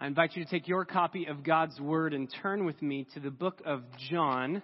[0.00, 3.20] I invite you to take your copy of God's Word and turn with me to
[3.20, 4.62] the book of John.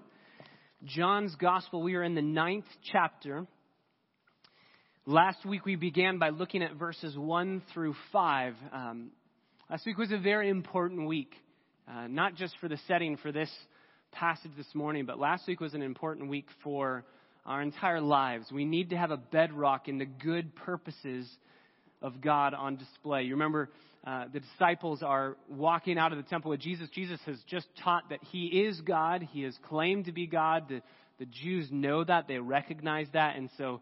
[0.84, 1.82] John's Gospel.
[1.82, 3.44] We are in the ninth chapter.
[5.06, 8.54] Last week we began by looking at verses 1 through 5.
[8.72, 9.10] Um,
[9.68, 11.34] last week was a very important week,
[11.88, 13.50] uh, not just for the setting for this
[14.12, 17.04] passage this morning, but last week was an important week for
[17.44, 18.52] our entire lives.
[18.52, 21.28] We need to have a bedrock in the good purposes
[22.04, 23.22] of God on display.
[23.22, 23.70] You remember
[24.06, 26.88] uh, the disciples are walking out of the temple with Jesus.
[26.90, 29.26] Jesus has just taught that he is God.
[29.32, 30.68] He has claimed to be God.
[30.68, 30.82] The,
[31.18, 32.28] the Jews know that.
[32.28, 33.36] They recognize that.
[33.36, 33.80] And so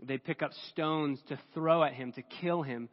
[0.00, 2.88] they pick up stones to throw at him, to kill him.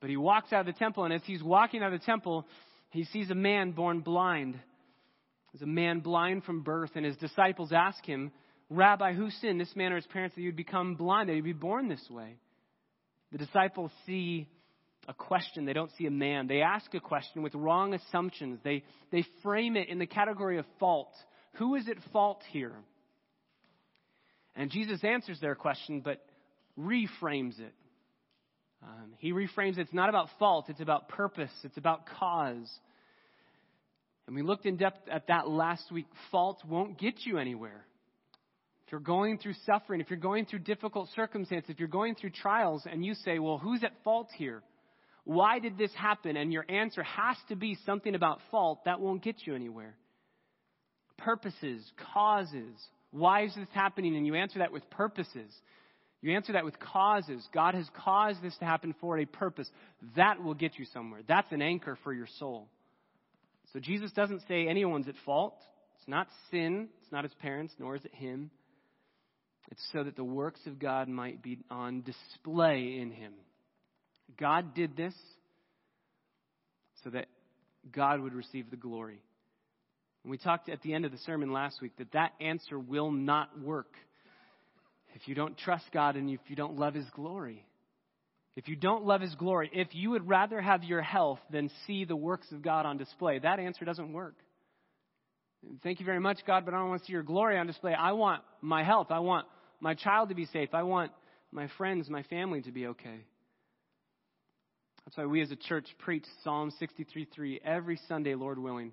[0.00, 2.46] But he walks out of the temple, and as he's walking out of the temple,
[2.90, 4.60] he sees a man born blind.
[5.52, 8.30] There's a man blind from birth, and his disciples ask him,
[8.70, 11.40] Rabbi, who sinned, this man or his parents, that he would become blind, that he
[11.40, 12.36] would be born this way?
[13.32, 14.48] The disciples see
[15.06, 15.64] a question.
[15.64, 16.46] They don't see a man.
[16.46, 18.60] They ask a question with wrong assumptions.
[18.62, 21.12] They, they frame it in the category of fault.
[21.54, 22.74] Who is at fault here?
[24.54, 26.24] And Jesus answers their question, but
[26.78, 27.74] reframes it.
[28.82, 29.82] Um, he reframes it.
[29.82, 32.70] It's not about fault, it's about purpose, it's about cause.
[34.26, 36.06] And we looked in depth at that last week.
[36.30, 37.84] Fault won't get you anywhere.
[38.88, 42.30] If you're going through suffering, if you're going through difficult circumstances, if you're going through
[42.30, 44.62] trials and you say, well, who's at fault here?
[45.24, 46.38] Why did this happen?
[46.38, 48.86] And your answer has to be something about fault.
[48.86, 49.94] That won't get you anywhere.
[51.18, 52.72] Purposes, causes.
[53.10, 54.16] Why is this happening?
[54.16, 55.52] And you answer that with purposes.
[56.22, 57.46] You answer that with causes.
[57.52, 59.68] God has caused this to happen for a purpose.
[60.16, 61.20] That will get you somewhere.
[61.28, 62.68] That's an anchor for your soul.
[63.74, 65.58] So Jesus doesn't say anyone's at fault.
[65.98, 66.88] It's not sin.
[67.02, 68.50] It's not his parents, nor is it him.
[69.70, 73.32] It's so that the works of God might be on display in him.
[74.38, 75.14] God did this
[77.04, 77.26] so that
[77.92, 79.20] God would receive the glory.
[80.24, 83.10] And we talked at the end of the sermon last week that that answer will
[83.10, 83.94] not work
[85.14, 87.64] if you don't trust God and if you don't love His glory.
[88.56, 92.04] If you don't love His glory, if you would rather have your health than see
[92.04, 94.34] the works of God on display, that answer doesn't work.
[95.82, 97.92] Thank you very much, God, but I don't want to see your glory on display.
[97.94, 99.08] I want my health.
[99.10, 99.46] I want
[99.80, 100.70] my child to be safe.
[100.74, 101.12] I want
[101.52, 103.24] my friends, my family to be okay.
[105.04, 108.92] That's why we as a church preach Psalm 63:3 every Sunday, Lord willing.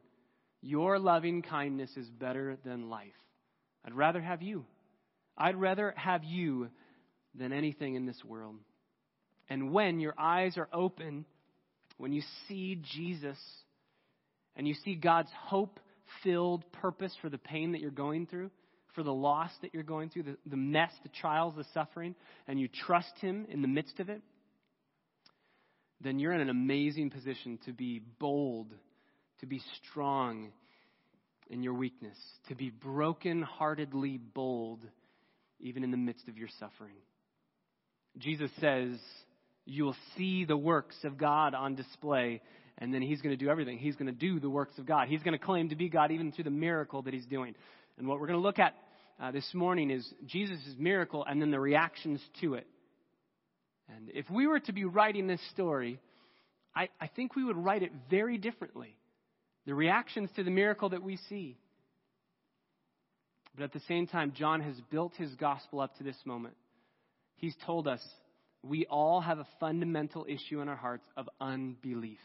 [0.61, 3.13] Your loving kindness is better than life.
[3.83, 4.65] I'd rather have you.
[5.37, 6.69] I'd rather have you
[7.35, 8.55] than anything in this world.
[9.49, 11.25] And when your eyes are open,
[11.97, 13.37] when you see Jesus
[14.55, 15.79] and you see God's hope
[16.23, 18.51] filled purpose for the pain that you're going through,
[18.95, 22.15] for the loss that you're going through, the, the mess, the trials, the suffering,
[22.47, 24.21] and you trust Him in the midst of it,
[26.01, 28.73] then you're in an amazing position to be bold,
[29.39, 30.51] to be strong
[31.49, 32.17] in your weakness,
[32.49, 34.81] to be broken-heartedly bold
[35.59, 36.95] even in the midst of your suffering.
[38.17, 38.97] Jesus says,
[39.65, 42.41] You will see the works of God on display,
[42.77, 43.77] and then He's going to do everything.
[43.77, 45.07] He's going to do the works of God.
[45.07, 47.55] He's going to claim to be God even through the miracle that He's doing.
[47.97, 48.75] And what we're going to look at
[49.19, 52.67] uh, this morning is Jesus' miracle and then the reactions to it.
[53.95, 55.99] And if we were to be writing this story,
[56.75, 58.95] I, I think we would write it very differently.
[59.65, 61.57] The reactions to the miracle that we see.
[63.55, 66.55] But at the same time, John has built his gospel up to this moment.
[67.37, 68.01] He's told us
[68.63, 72.19] we all have a fundamental issue in our hearts of unbelief.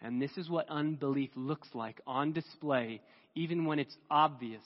[0.00, 3.00] And this is what unbelief looks like on display,
[3.34, 4.62] even when it's obvious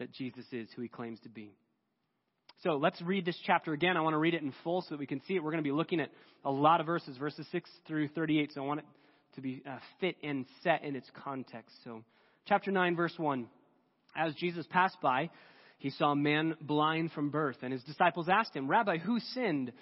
[0.00, 1.54] that Jesus is who he claims to be.
[2.62, 3.96] So let's read this chapter again.
[3.96, 5.42] I want to read it in full so that we can see it.
[5.42, 6.10] We're going to be looking at
[6.44, 8.52] a lot of verses, verses 6 through 38.
[8.52, 8.86] So I want it
[9.36, 11.74] to be uh, fit and set in its context.
[11.84, 12.02] So,
[12.46, 13.46] chapter 9, verse 1.
[14.16, 15.30] As Jesus passed by,
[15.78, 19.72] he saw a man blind from birth, and his disciples asked him, Rabbi, who sinned,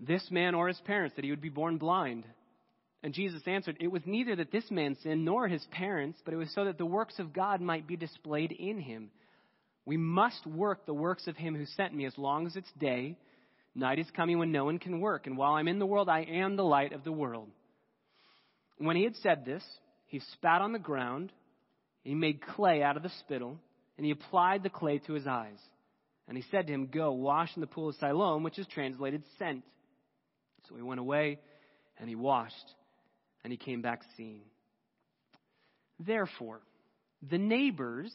[0.00, 2.24] this man or his parents, that he would be born blind?
[3.02, 6.38] And Jesus answered, It was neither that this man sinned nor his parents, but it
[6.38, 9.10] was so that the works of God might be displayed in him.
[9.84, 13.16] We must work the works of him who sent me as long as it's day.
[13.74, 15.26] Night is coming when no one can work.
[15.26, 17.48] And while I'm in the world, I am the light of the world.
[18.78, 19.64] When he had said this,
[20.06, 21.32] he spat on the ground,
[22.04, 23.58] and he made clay out of the spittle,
[23.96, 25.58] and he applied the clay to his eyes.
[26.28, 29.22] And he said to him, Go, wash in the pool of Siloam, which is translated
[29.38, 29.64] sent.
[30.68, 31.38] So he went away,
[31.98, 32.54] and he washed,
[33.42, 34.42] and he came back seeing.
[35.98, 36.60] Therefore,
[37.28, 38.12] the neighbors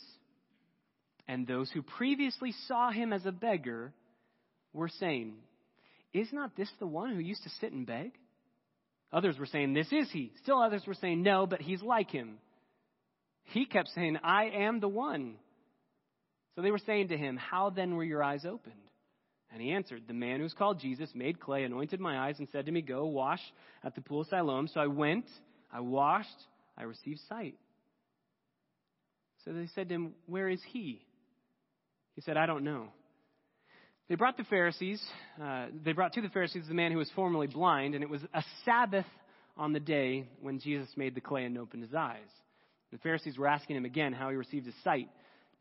[1.28, 3.94] and those who previously saw him as a beggar
[4.74, 5.34] were saying,
[6.14, 8.12] Is not this the one who used to sit and beg?
[9.12, 10.32] Others were saying, This is he.
[10.44, 12.38] Still others were saying, No, but he's like him.
[13.46, 15.36] He kept saying, I am the one.
[16.56, 18.76] So they were saying to him, How then were your eyes opened?
[19.52, 22.66] And he answered, The man who's called Jesus made clay, anointed my eyes, and said
[22.66, 23.42] to me, Go wash
[23.84, 24.68] at the pool of Siloam.
[24.68, 25.26] So I went,
[25.72, 26.30] I washed,
[26.78, 27.56] I received sight.
[29.46, 31.02] So they said to him, Where is he?
[32.18, 32.88] He said, I don't know.
[34.10, 35.00] They brought the Pharisees,
[35.40, 38.22] uh, they brought to the Pharisees the man who was formerly blind, and it was
[38.34, 39.06] a Sabbath
[39.56, 42.18] on the day when Jesus made the clay and opened his eyes.
[42.92, 45.10] The Pharisees were asking him again how he received his sight.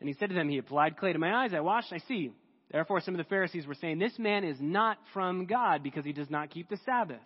[0.00, 2.32] And he said to them, He applied clay to my eyes, I washed, I see.
[2.73, 6.14] Therefore, some of the Pharisees were saying, This man is not from God because he
[6.14, 7.20] does not keep the Sabbath.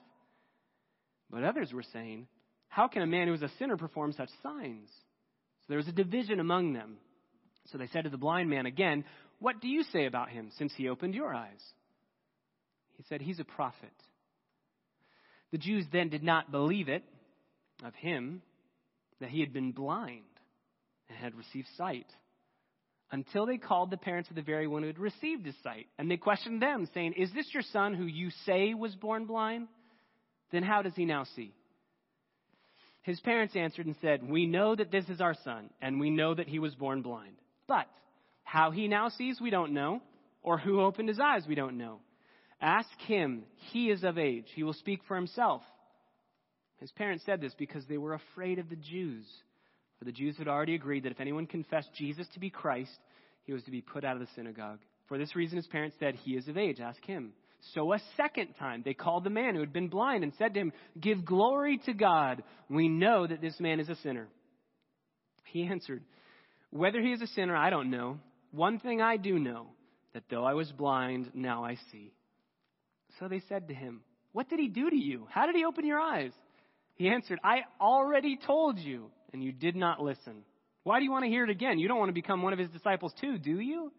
[1.30, 2.26] But others were saying,
[2.66, 4.88] How can a man who is a sinner perform such signs?
[4.88, 6.96] So there was a division among them.
[7.70, 9.04] So they said to the blind man again,
[9.38, 11.62] what do you say about him since he opened your eyes?
[12.96, 13.92] He said, He's a prophet.
[15.50, 17.02] The Jews then did not believe it
[17.82, 18.42] of him
[19.20, 20.22] that he had been blind
[21.08, 22.06] and had received sight
[23.10, 25.86] until they called the parents of the very one who had received his sight.
[25.98, 29.68] And they questioned them, saying, Is this your son who you say was born blind?
[30.52, 31.54] Then how does he now see?
[33.02, 36.34] His parents answered and said, We know that this is our son, and we know
[36.34, 37.36] that he was born blind.
[37.70, 37.86] But
[38.42, 40.02] how he now sees, we don't know.
[40.42, 42.00] Or who opened his eyes, we don't know.
[42.60, 43.44] Ask him.
[43.70, 44.46] He is of age.
[44.56, 45.62] He will speak for himself.
[46.80, 49.24] His parents said this because they were afraid of the Jews.
[50.00, 52.98] For the Jews had already agreed that if anyone confessed Jesus to be Christ,
[53.44, 54.80] he was to be put out of the synagogue.
[55.06, 56.80] For this reason, his parents said, He is of age.
[56.80, 57.34] Ask him.
[57.74, 60.60] So a second time, they called the man who had been blind and said to
[60.60, 62.42] him, Give glory to God.
[62.68, 64.26] We know that this man is a sinner.
[65.44, 66.02] He answered,
[66.70, 68.18] Whether he is a sinner, I don't know.
[68.52, 69.66] One thing I do know,
[70.14, 72.12] that though I was blind, now I see.
[73.18, 74.02] So they said to him,
[74.32, 75.26] What did he do to you?
[75.30, 76.32] How did he open your eyes?
[76.94, 80.42] He answered, I already told you, and you did not listen.
[80.82, 81.78] Why do you want to hear it again?
[81.78, 83.92] You don't want to become one of his disciples too, do you?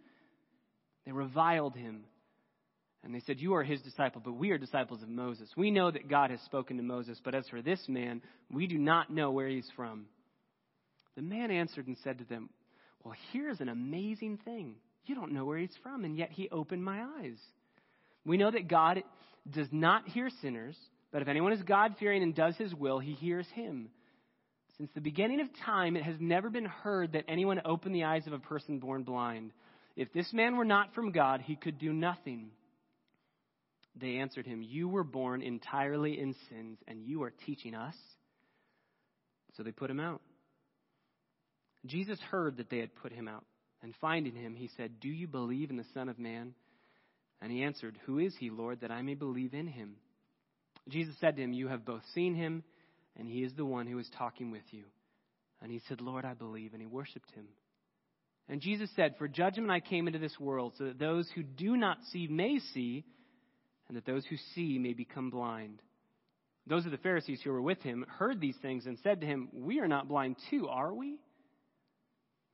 [1.06, 2.04] They reviled him.
[3.04, 5.50] And they said, You are his disciple, but we are disciples of Moses.
[5.58, 8.22] We know that God has spoken to Moses, but as for this man,
[8.52, 10.06] we do not know where he's from.
[11.16, 12.50] The man answered and said to them,
[13.03, 14.75] well, here's an amazing thing.
[15.06, 17.38] You don't know where he's from, and yet he opened my eyes.
[18.25, 19.03] We know that God
[19.50, 20.77] does not hear sinners,
[21.12, 23.89] but if anyone is God fearing and does his will, he hears him.
[24.77, 28.27] Since the beginning of time, it has never been heard that anyone opened the eyes
[28.27, 29.51] of a person born blind.
[29.95, 32.51] If this man were not from God, he could do nothing.
[33.95, 37.95] They answered him, You were born entirely in sins, and you are teaching us.
[39.57, 40.21] So they put him out.
[41.86, 43.45] Jesus heard that they had put him out,
[43.81, 46.54] and finding him, he said, Do you believe in the Son of Man?
[47.42, 49.95] And he answered, Who is he, Lord, that I may believe in him?
[50.88, 52.63] Jesus said to him, You have both seen him,
[53.18, 54.83] and he is the one who is talking with you.
[55.62, 56.74] And he said, Lord, I believe.
[56.74, 57.45] And he worshiped him.
[58.50, 61.77] And Jesus said, For judgment I came into this world, so that those who do
[61.77, 63.06] not see may see,
[63.88, 65.81] and that those who see may become blind.
[66.68, 69.50] Those of the Pharisees who were with him heard these things and said to him,
[69.51, 71.18] We are not blind too, are we?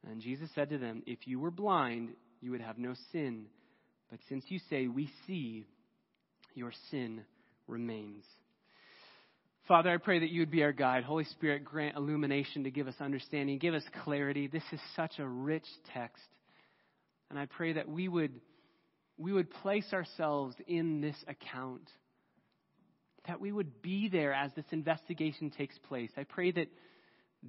[0.06, 2.10] And Jesus said to them, If you were blind,
[2.42, 3.46] you would have no sin.
[4.10, 5.66] But since you say, We see,
[6.54, 7.22] your sin
[7.68, 8.24] remains.
[9.68, 11.04] Father, I pray that you would be our guide.
[11.04, 14.48] Holy Spirit, grant illumination to give us understanding, give us clarity.
[14.48, 16.24] This is such a rich text.
[17.30, 18.40] And I pray that we would,
[19.18, 21.90] we would place ourselves in this account,
[23.28, 26.12] that we would be there as this investigation takes place.
[26.16, 26.68] I pray that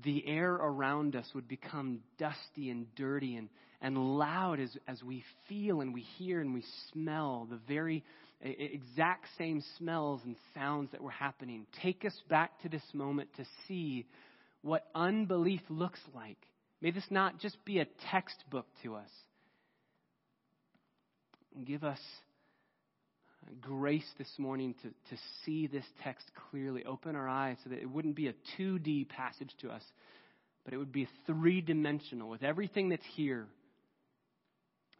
[0.05, 3.49] the air around us would become dusty and dirty and,
[3.81, 8.05] and loud as, as we feel and we hear and we smell the very
[8.41, 11.67] exact same smells and sounds that were happening.
[11.83, 14.07] Take us back to this moment to see
[14.63, 16.39] what unbelief looks like.
[16.81, 19.11] May this not just be a textbook to us.
[21.65, 21.99] Give us
[23.61, 26.85] grace this morning to, to see this text clearly.
[26.85, 29.83] Open our eyes so that it wouldn't be a 2D passage to us,
[30.65, 33.47] but it would be three dimensional with everything that's here.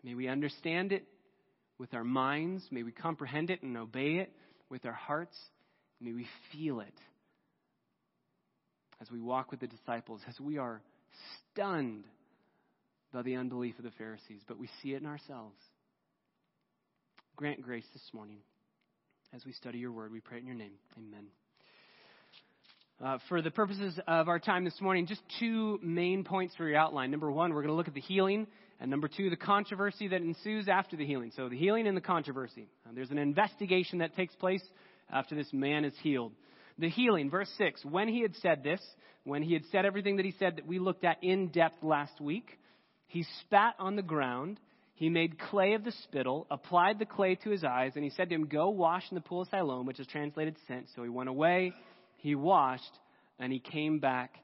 [0.03, 1.05] May we understand it
[1.79, 2.65] with our minds.
[2.71, 4.33] May we comprehend it and obey it
[4.69, 5.37] with our hearts.
[6.01, 6.95] May we feel it
[9.01, 10.81] as we walk with the disciples, as we are
[11.53, 12.05] stunned
[13.13, 15.57] by the unbelief of the Pharisees, but we see it in ourselves.
[17.39, 18.39] Grant grace this morning
[19.33, 20.11] as we study your word.
[20.11, 20.73] We pray in your name.
[20.97, 21.27] Amen.
[23.01, 26.77] Uh, for the purposes of our time this morning, just two main points for your
[26.77, 27.13] outline.
[27.13, 28.49] Number one, we're going to look at the healing,
[28.81, 31.31] and number two, the controversy that ensues after the healing.
[31.37, 32.67] So, the healing and the controversy.
[32.85, 34.65] Uh, there's an investigation that takes place
[35.09, 36.33] after this man is healed.
[36.81, 37.85] The healing, verse 6.
[37.85, 38.81] When he had said this,
[39.23, 42.21] when he had said everything that he said that we looked at in depth last
[42.21, 42.59] week,
[43.07, 44.59] he spat on the ground.
[44.99, 48.29] He made clay of the spittle, applied the clay to his eyes, and he said
[48.29, 50.87] to him, Go wash in the pool of Siloam, which is translated sent.
[50.97, 51.73] So he went away,
[52.17, 52.99] he washed,
[53.39, 54.35] and he came back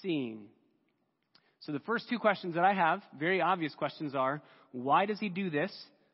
[0.00, 0.46] seeing.
[1.60, 4.40] So the first two questions that I have, very obvious questions, are
[4.72, 5.70] why does he do this?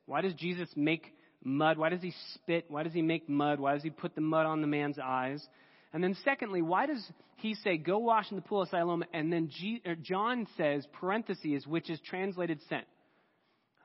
[0.06, 1.78] Why does Jesus make mud?
[1.78, 2.64] Why does he spit?
[2.66, 3.60] Why does he make mud?
[3.60, 5.46] Why does he put the mud on the man's eyes?
[5.92, 9.04] And then, secondly, why does he say, go wash in the pool of Siloam?
[9.12, 12.86] And then G, John says, parentheses, which is translated sent.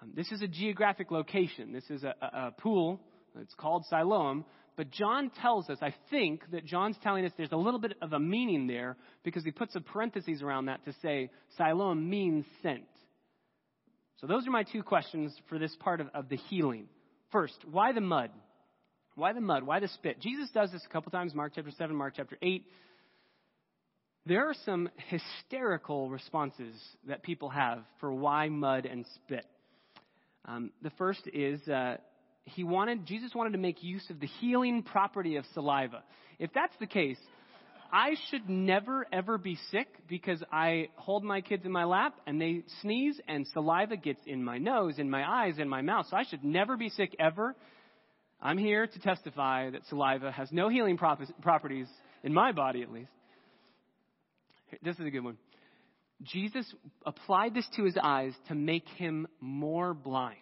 [0.02, 1.74] Um, this is a geographic location.
[1.74, 3.02] This is a, a, a pool.
[3.40, 4.46] It's called Siloam.
[4.76, 8.14] But John tells us, I think that John's telling us there's a little bit of
[8.14, 12.86] a meaning there because he puts a parenthesis around that to say Siloam means sent.
[14.22, 16.88] So those are my two questions for this part of, of the healing.
[17.32, 18.32] First, why the mud?
[19.16, 19.64] Why the mud?
[19.64, 20.22] Why the spit?
[20.22, 22.66] Jesus does this a couple times, Mark chapter 7, Mark chapter 8.
[24.26, 26.76] There are some hysterical responses
[27.08, 29.46] that people have for why mud and spit.
[30.50, 31.98] Um, the first is uh,
[32.44, 36.04] he wanted Jesus wanted to make use of the healing property of saliva.
[36.40, 37.20] If that's the case,
[37.94, 42.42] I should never ever be sick because I hold my kids in my lap and
[42.42, 46.08] they sneeze and saliva gets in my nose, in my eyes, in my mouth.
[46.10, 47.56] So I should never be sick ever.
[48.42, 51.88] I'm here to testify that saliva has no healing properties
[52.24, 53.12] in my body, at least.
[54.82, 55.38] This is a good one.
[56.24, 56.74] Jesus
[57.06, 60.38] applied this to his eyes to make him more blind.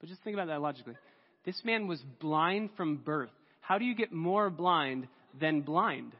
[0.00, 0.94] But just think about that logically.
[1.44, 3.30] This man was blind from birth.
[3.60, 5.08] How do you get more blind
[5.40, 6.12] than blind.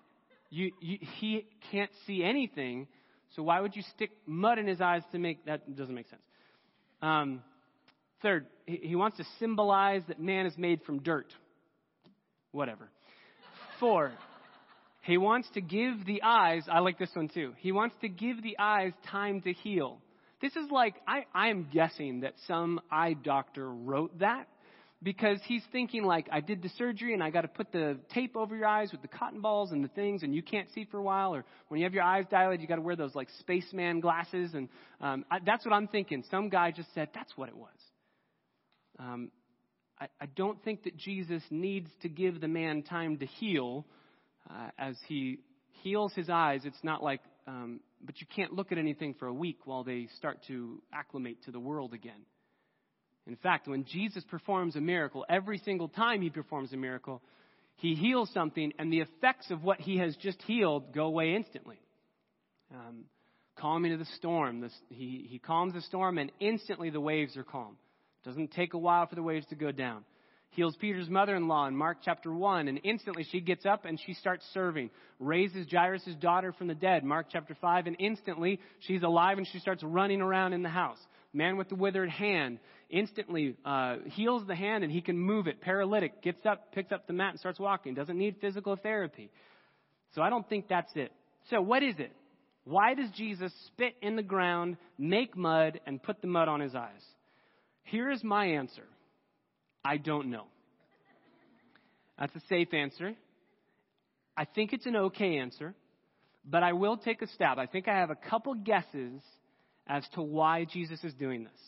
[0.51, 2.87] You, you, he can't see anything,
[3.35, 5.77] so why would you stick mud in his eyes to make that?
[5.77, 6.23] Doesn't make sense.
[7.03, 7.43] Um,
[8.23, 11.27] third, he, he wants to symbolize that man is made from dirt.
[12.53, 12.89] Whatever.
[13.81, 14.13] Four,
[15.05, 17.53] he wants to give the eyes, I like this one too.
[17.59, 19.99] He wants to give the eyes time to heal.
[20.41, 24.49] This is like, I, I am guessing that some eye doctor wrote that
[25.03, 28.35] because he's thinking like I did the surgery and I got to put the tape
[28.35, 30.97] over your eyes with the cotton balls and the things and you can't see for
[30.97, 33.29] a while or when you have your eyes dilated you got to wear those like
[33.41, 34.71] spaceman glasses and
[35.03, 36.25] um, I, that's what I'm thinking.
[36.31, 37.69] Some guy just said that's what it was.
[38.99, 39.31] Um,
[40.01, 43.85] I, I don't think that Jesus needs to give the man time to heal
[44.49, 45.39] uh, as he
[45.83, 46.63] heals his eyes.
[46.65, 50.09] It's not like um, but you can't look at anything for a week while they
[50.17, 52.23] start to acclimate to the world again.
[53.27, 57.23] In fact, when Jesus performs a miracle, every single time he performs a miracle,
[57.77, 61.81] he heals something, and the effects of what he has just healed go away instantly.
[62.73, 63.05] Um,
[63.57, 64.61] calming of the storm.
[64.61, 67.77] This, he, he calms the storm, and instantly the waves are calm.
[68.23, 70.05] It doesn't take a while for the waves to go down.
[70.55, 73.99] Heals Peter's mother in law in Mark chapter 1, and instantly she gets up and
[74.07, 74.91] she starts serving.
[75.19, 79.59] Raises Jairus' daughter from the dead, Mark chapter 5, and instantly she's alive and she
[79.59, 80.99] starts running around in the house.
[81.33, 85.61] Man with the withered hand instantly uh, heals the hand and he can move it.
[85.61, 87.95] Paralytic gets up, picks up the mat, and starts walking.
[87.95, 89.31] Doesn't need physical therapy.
[90.15, 91.11] So I don't think that's it.
[91.51, 92.13] So what is it?
[92.63, 96.77] Why does Jesus spit in the ground, make mud, and put the mud on his
[96.77, 97.03] eyes?
[97.83, 98.85] Here is my answer
[99.85, 100.45] I don't know.
[102.19, 103.15] That's a safe answer.
[104.37, 105.75] I think it's an okay answer,
[106.45, 107.59] but I will take a stab.
[107.59, 109.21] I think I have a couple guesses
[109.87, 111.61] as to why Jesus is doing this.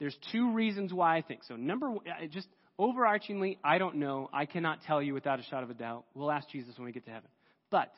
[0.00, 1.56] There's two reasons why I think so.
[1.56, 4.28] Number one, just overarchingly, I don't know.
[4.32, 6.04] I cannot tell you without a shot of a doubt.
[6.14, 7.28] We'll ask Jesus when we get to heaven.
[7.70, 7.92] But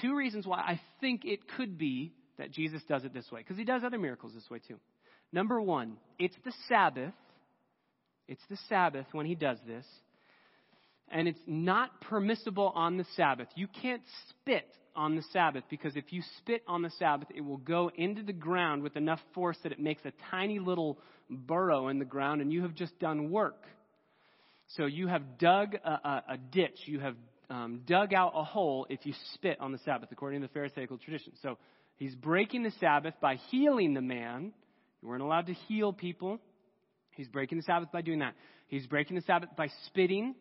[0.00, 3.56] two reasons why I think it could be that Jesus does it this way, because
[3.56, 4.78] he does other miracles this way too.
[5.32, 7.14] Number one, it's the Sabbath.
[8.28, 9.84] It's the Sabbath when he does this.
[11.10, 13.48] And it's not permissible on the Sabbath.
[13.54, 17.58] You can't spit on the Sabbath because if you spit on the Sabbath, it will
[17.58, 20.98] go into the ground with enough force that it makes a tiny little
[21.28, 23.64] burrow in the ground, and you have just done work.
[24.76, 27.16] So you have dug a, a, a ditch, you have
[27.50, 30.98] um, dug out a hole if you spit on the Sabbath, according to the Pharisaical
[30.98, 31.32] tradition.
[31.42, 31.58] So
[31.96, 34.52] he's breaking the Sabbath by healing the man.
[35.02, 36.40] You weren't allowed to heal people.
[37.12, 38.34] He's breaking the Sabbath by doing that.
[38.68, 40.34] He's breaking the Sabbath by spitting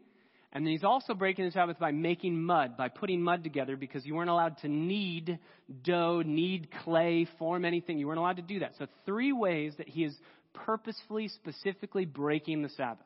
[0.54, 4.06] and then he's also breaking the Sabbath by making mud, by putting mud together because
[4.06, 5.40] you weren't allowed to knead
[5.84, 7.98] dough, knead clay, form anything.
[7.98, 8.74] You weren't allowed to do that.
[8.78, 10.14] So, three ways that he is
[10.54, 13.06] purposefully, specifically breaking the Sabbath.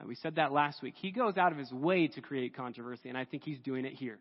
[0.00, 0.94] Uh, we said that last week.
[0.96, 3.94] He goes out of his way to create controversy, and I think he's doing it
[3.94, 4.18] here.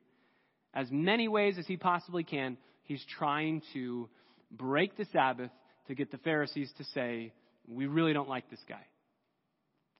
[0.74, 4.10] As many ways as he possibly can, he's trying to
[4.50, 5.51] break the Sabbath
[5.88, 7.34] to get the Pharisees to say,
[7.72, 8.86] We really don't like this guy.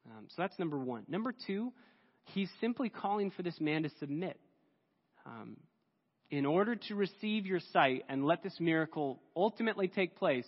[0.06, 1.04] Um, so that's number one.
[1.08, 1.72] Number two,
[2.34, 4.40] he's simply calling for this man to submit.
[5.26, 5.58] Um,
[6.30, 10.48] in order to receive your sight and let this miracle ultimately take place,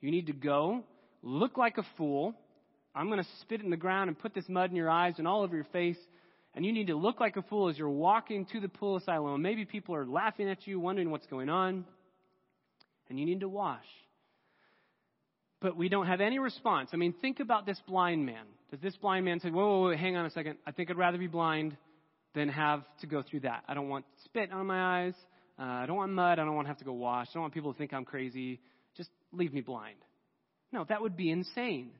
[0.00, 0.84] you need to go,
[1.22, 2.34] look like a fool.
[2.94, 5.26] I'm going to spit in the ground and put this mud in your eyes and
[5.26, 5.96] all over your face.
[6.54, 9.04] And you need to look like a fool as you're walking to the pool of
[9.04, 9.40] Siloam.
[9.40, 11.86] Maybe people are laughing at you, wondering what's going on.
[13.08, 13.86] And you need to wash.
[15.62, 16.90] But we don't have any response.
[16.92, 18.44] I mean, think about this blind man.
[18.72, 20.58] Does this blind man say, whoa, whoa, whoa, hang on a second.
[20.66, 21.76] I think I'd rather be blind
[22.34, 23.62] than have to go through that.
[23.68, 25.14] I don't want spit on my eyes.
[25.58, 26.40] Uh, I don't want mud.
[26.40, 27.28] I don't want to have to go wash.
[27.30, 28.60] I don't want people to think I'm crazy.
[28.96, 29.98] Just leave me blind.
[30.72, 31.90] No, that would be insane.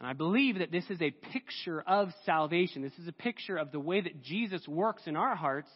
[0.00, 2.82] And I believe that this is a picture of salvation.
[2.82, 5.68] This is a picture of the way that Jesus works in our hearts.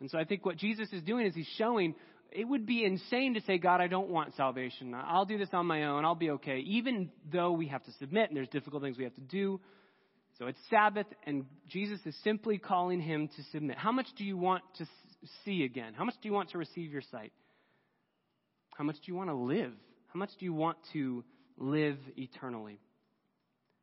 [0.00, 1.94] And so I think what Jesus is doing is he's showing
[2.34, 4.92] it would be insane to say, God, I don't want salvation.
[4.94, 6.04] I'll do this on my own.
[6.04, 6.58] I'll be okay.
[6.66, 9.60] Even though we have to submit and there's difficult things we have to do.
[10.38, 13.78] So it's Sabbath, and Jesus is simply calling him to submit.
[13.78, 14.86] How much do you want to
[15.44, 15.94] see again?
[15.96, 17.32] How much do you want to receive your sight?
[18.76, 19.72] How much do you want to live?
[20.12, 21.22] How much do you want to
[21.56, 22.80] live eternally?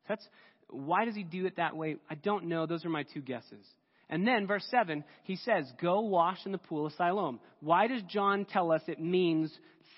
[0.09, 0.27] That's
[0.69, 1.95] why does he do it that way?
[2.09, 2.65] I don't know.
[2.65, 3.65] Those are my two guesses.
[4.11, 7.39] And then, verse 7, he says, Go wash in the pool of Siloam.
[7.61, 9.51] Why does John tell us it means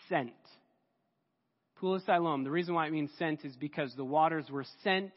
[0.08, 0.32] sent?
[1.78, 2.44] Pool of Siloam.
[2.44, 5.12] The reason why it means sent is because the waters were sent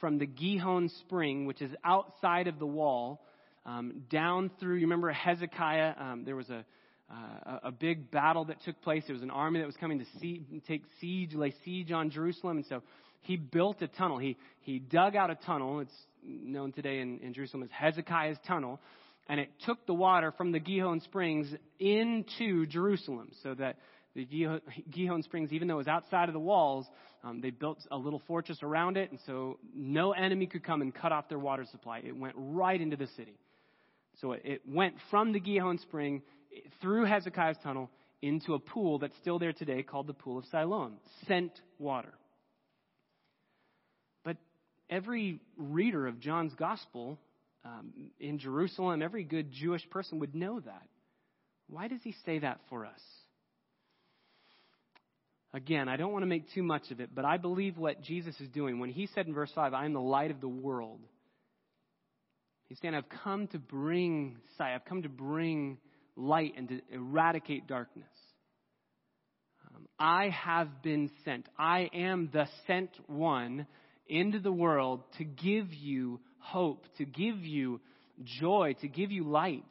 [0.00, 3.24] from the Gihon spring, which is outside of the wall,
[3.64, 4.74] um, down through.
[4.76, 5.94] You remember Hezekiah?
[5.98, 6.66] Um, there was a,
[7.10, 9.04] uh, a big battle that took place.
[9.06, 12.58] There was an army that was coming to see, take siege, lay siege on Jerusalem,
[12.58, 12.82] and so
[13.22, 14.18] he built a tunnel.
[14.18, 15.80] He he dug out a tunnel.
[15.80, 15.92] It's
[16.26, 18.80] known today in, in Jerusalem as Hezekiah's tunnel,
[19.28, 23.76] and it took the water from the Gihon Springs into Jerusalem, so that
[24.14, 24.24] the
[24.90, 26.86] Gihon Springs, even though it was outside of the walls,
[27.22, 30.94] um, they built a little fortress around it, and so no enemy could come and
[30.94, 32.00] cut off their water supply.
[32.04, 33.38] It went right into the city.
[34.20, 36.22] So it, it went from the Gihon Spring
[36.80, 37.90] through Hezekiah's tunnel
[38.22, 40.94] into a pool that's still there today called the Pool of Siloam,
[41.28, 42.14] sent water.
[44.88, 47.18] Every reader of John's Gospel
[47.64, 50.86] um, in Jerusalem, every good Jewish person would know that.
[51.68, 53.00] Why does he say that for us?
[55.52, 58.38] Again, I don't want to make too much of it, but I believe what Jesus
[58.40, 58.78] is doing.
[58.78, 61.00] When he said in verse 5, I am the light of the world,
[62.68, 65.78] he's saying, I've come to bring sight, I've come to bring
[66.14, 68.04] light and to eradicate darkness.
[69.74, 71.48] Um, I have been sent.
[71.58, 73.66] I am the sent one
[74.08, 77.80] into the world to give you hope, to give you
[78.24, 79.64] joy, to give you light.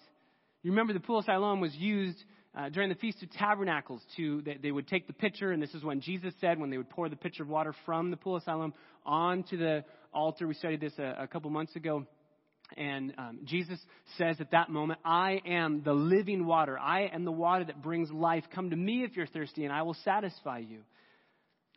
[0.63, 2.17] You remember the pool of Siloam was used
[2.58, 5.74] uh, during the Feast of Tabernacles, to they, they, would take the pitcher, and this
[5.74, 8.38] is when Jesus said when they would pour the pitcher of water from the pool
[8.38, 8.74] of Siloam
[9.06, 10.48] onto the altar.
[10.48, 12.06] We studied this a, a couple months ago.
[12.78, 13.80] And um, Jesus
[14.17, 16.80] says at that moment, I am the living water.
[16.80, 18.43] I am the water that brings life.
[18.56, 20.80] Come to me if you're thirsty, and I will satisfy you.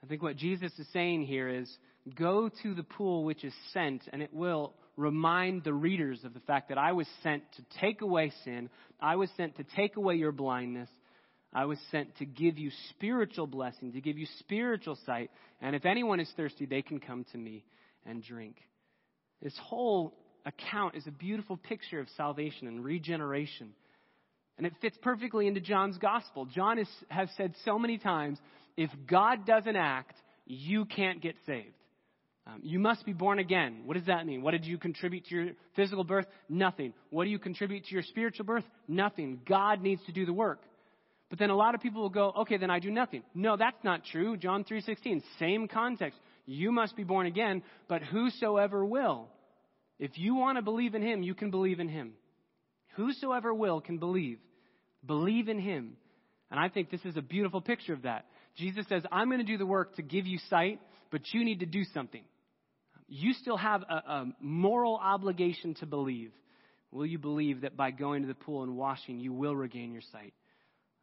[0.03, 1.71] I think what Jesus is saying here is
[2.14, 6.40] go to the pool which is sent, and it will remind the readers of the
[6.40, 8.68] fact that I was sent to take away sin.
[9.01, 10.88] I was sent to take away your blindness.
[11.53, 15.31] I was sent to give you spiritual blessing, to give you spiritual sight.
[15.62, 17.64] And if anyone is thirsty, they can come to me
[18.05, 18.57] and drink.
[19.40, 23.71] This whole account is a beautiful picture of salvation and regeneration.
[24.59, 26.44] And it fits perfectly into John's gospel.
[26.47, 28.38] John is, has said so many times
[28.77, 30.16] if God doesn't act,
[30.47, 31.78] you can't get saved.
[32.49, 33.83] Um, you must be born again.
[33.85, 34.43] What does that mean?
[34.43, 36.27] What did you contribute to your physical birth?
[36.49, 36.95] Nothing.
[37.11, 38.65] What do you contribute to your spiritual birth?
[38.87, 39.41] Nothing.
[39.47, 40.63] God needs to do the work.
[41.29, 43.23] But then a lot of people will go, okay, then I do nothing.
[43.35, 44.39] No, that's not true.
[44.39, 46.19] John 3:16, same context.
[46.47, 49.29] You must be born again, but whosoever will.
[49.99, 52.15] If you want to believe in him, you can believe in him.
[52.97, 54.39] Whosoever will can believe.
[55.05, 55.99] Believe in him.
[56.51, 58.25] And I think this is a beautiful picture of that.
[58.57, 60.81] Jesus says, I'm going to do the work to give you sight,
[61.11, 62.23] but you need to do something
[63.09, 66.33] you still have a, a moral obligation to believe.
[66.90, 70.03] Will you believe that by going to the pool and washing, you will regain your
[70.12, 70.35] sight?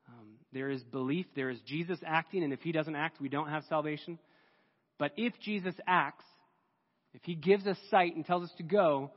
[0.07, 3.49] Um, there is belief, there is Jesus acting, and if he doesn't act, we don't
[3.49, 4.19] have salvation.
[4.97, 6.25] But if Jesus acts,
[7.13, 9.11] if he gives us sight and tells us to go,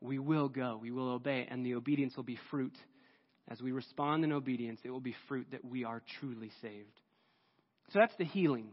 [0.00, 0.78] we will go.
[0.80, 2.76] We will obey, and the obedience will be fruit.
[3.48, 7.00] As we respond in obedience, it will be fruit that we are truly saved.
[7.92, 8.68] So that's the healing.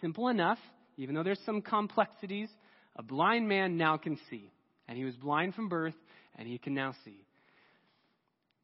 [0.00, 0.58] Simple enough
[0.96, 2.48] even though there's some complexities,
[2.96, 4.50] a blind man now can see.
[4.88, 5.94] And he was blind from birth,
[6.36, 7.26] and he can now see.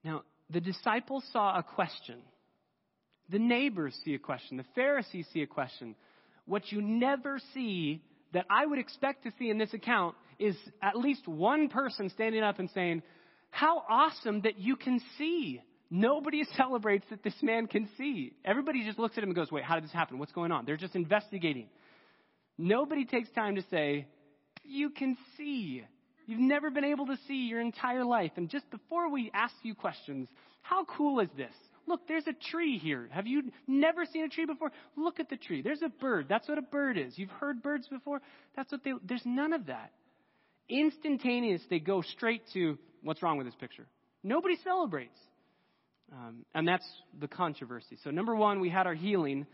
[0.05, 2.21] Now, the disciples saw a question.
[3.31, 4.57] The neighbors see a question.
[4.57, 5.95] The Pharisees see a question.
[6.47, 10.97] What you never see that I would expect to see in this account is at
[10.97, 13.03] least one person standing up and saying,
[13.51, 15.61] How awesome that you can see.
[15.91, 18.33] Nobody celebrates that this man can see.
[18.45, 20.19] Everybody just looks at him and goes, Wait, how did this happen?
[20.19, 20.65] What's going on?
[20.65, 21.69] They're just investigating.
[22.59, 24.07] Nobody takes time to say,
[24.65, 25.85] You can see.
[26.27, 28.33] You've never been able to see your entire life.
[28.37, 30.29] And just before we ask you questions,
[30.63, 31.53] how cool is this?
[31.87, 33.09] Look, there's a tree here.
[33.11, 34.71] Have you never seen a tree before?
[34.97, 35.63] Look at the tree.
[35.63, 36.27] There's a bird.
[36.29, 37.19] That's what a bird is.
[37.19, 38.21] You've heard birds before?
[38.55, 39.91] That's what they, there's none of that.
[40.69, 43.87] Instantaneous, they go straight to what's wrong with this picture.
[44.23, 45.19] Nobody celebrates.
[46.13, 46.87] Um, and that's
[47.19, 47.99] the controversy.
[48.05, 49.47] So, number one, we had our healing,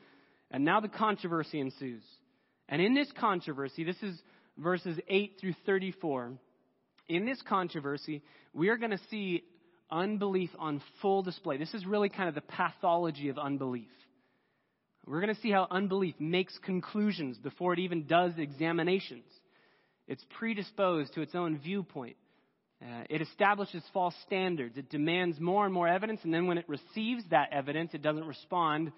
[0.50, 2.02] and now the controversy ensues.
[2.68, 4.20] And in this controversy, this is
[4.58, 6.32] verses 8 through 34.
[7.08, 9.44] In this controversy, we are going to see
[9.90, 11.56] unbelief on full display.
[11.56, 13.88] This is really kind of the pathology of unbelief.
[15.06, 19.24] We're going to see how unbelief makes conclusions before it even does examinations.
[20.06, 22.16] It's predisposed to its own viewpoint.
[22.82, 24.76] Uh, it establishes false standards.
[24.76, 28.26] It demands more and more evidence, and then when it receives that evidence, it doesn't
[28.26, 28.92] respond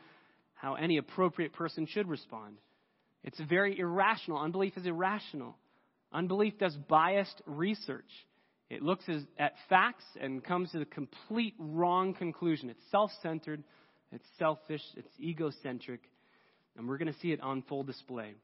[0.54, 2.56] how any appropriate person should respond.
[3.24, 4.38] It's very irrational.
[4.38, 5.56] Unbelief is irrational.
[6.12, 8.10] Unbelief does biased research.
[8.68, 9.04] It looks
[9.38, 12.70] at facts and comes to the complete wrong conclusion.
[12.70, 13.64] It's self centered,
[14.12, 16.00] it's selfish, it's egocentric,
[16.76, 18.34] and we're going to see it on full display.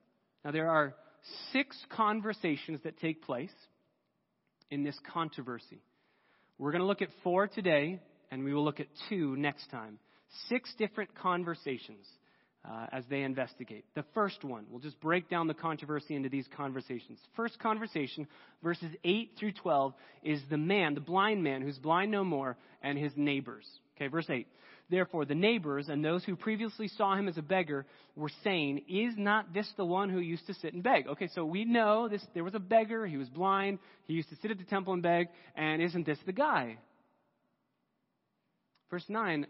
[0.44, 0.94] Now, there are
[1.52, 3.52] six conversations that take place
[4.70, 5.80] in this controversy.
[6.58, 9.98] We're going to look at four today, and we will look at two next time.
[10.48, 12.06] Six different conversations
[12.68, 13.84] uh, as they investigate.
[13.94, 17.18] The first one, we'll just break down the controversy into these conversations.
[17.36, 18.26] First conversation,
[18.62, 22.98] verses 8 through 12, is the man, the blind man who's blind no more, and
[22.98, 23.66] his neighbors.
[23.96, 24.46] Okay, verse 8.
[24.88, 29.14] Therefore, the neighbors and those who previously saw him as a beggar were saying, Is
[29.16, 31.08] not this the one who used to sit and beg?
[31.08, 34.36] Okay, so we know this, there was a beggar, he was blind, he used to
[34.36, 36.78] sit at the temple and beg, and isn't this the guy?
[38.90, 39.46] Verse 9,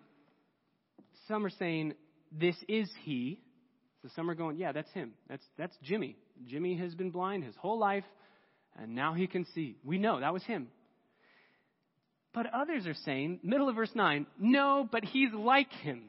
[1.29, 1.93] some are saying,
[2.33, 3.41] this is he.
[4.03, 5.13] So some are going, yeah, that's him.
[5.29, 6.17] That's, that's Jimmy.
[6.47, 8.05] Jimmy has been blind his whole life,
[8.79, 9.77] and now he can see.
[9.85, 10.69] We know that was him.
[12.33, 16.03] But others are saying, middle of verse 9, no, but he's like him.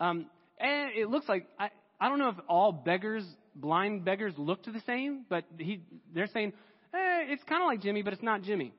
[0.00, 0.26] Um,
[0.58, 1.70] and it looks like, I,
[2.00, 6.52] I don't know if all beggars, blind beggars, looked the same, but he, they're saying,
[6.92, 8.72] eh, it's kind of like Jimmy, but it's not Jimmy.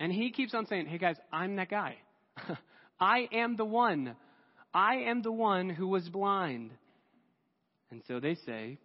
[0.00, 1.96] And he keeps on saying, hey guys, I'm that guy.
[3.00, 4.16] I am the one.
[4.74, 6.70] I am the one who was blind.
[7.90, 8.78] And so they say,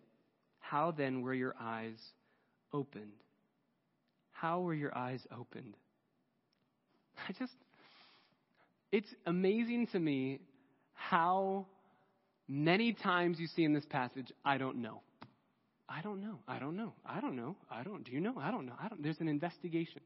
[0.60, 1.98] How then were your eyes
[2.74, 3.14] opened?
[4.32, 5.76] How were your eyes opened?
[7.30, 7.54] I just,
[8.92, 10.40] it's amazing to me
[10.94, 11.66] how
[12.48, 15.02] many times you see in this passage, I don't know.
[15.90, 16.40] I don't know.
[16.48, 16.94] I don't know.
[17.06, 17.56] I don't know.
[17.72, 18.04] I don't.
[18.04, 18.34] Do you know?
[18.38, 18.74] I don't know.
[18.82, 19.02] I don't.
[19.02, 20.02] There's an investigation.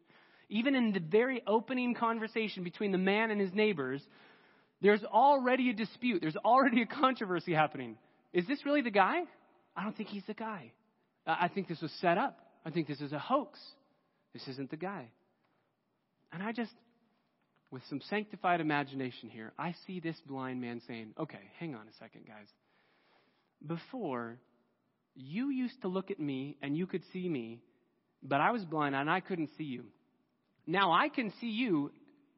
[0.49, 4.01] Even in the very opening conversation between the man and his neighbors,
[4.81, 6.21] there's already a dispute.
[6.21, 7.97] There's already a controversy happening.
[8.33, 9.21] Is this really the guy?
[9.75, 10.71] I don't think he's the guy.
[11.25, 12.39] I think this was set up.
[12.65, 13.59] I think this is a hoax.
[14.33, 15.07] This isn't the guy.
[16.33, 16.71] And I just,
[17.69, 21.93] with some sanctified imagination here, I see this blind man saying, okay, hang on a
[21.99, 22.47] second, guys.
[23.65, 24.37] Before,
[25.15, 27.61] you used to look at me and you could see me,
[28.23, 29.85] but I was blind and I couldn't see you.
[30.65, 31.91] Now I can see you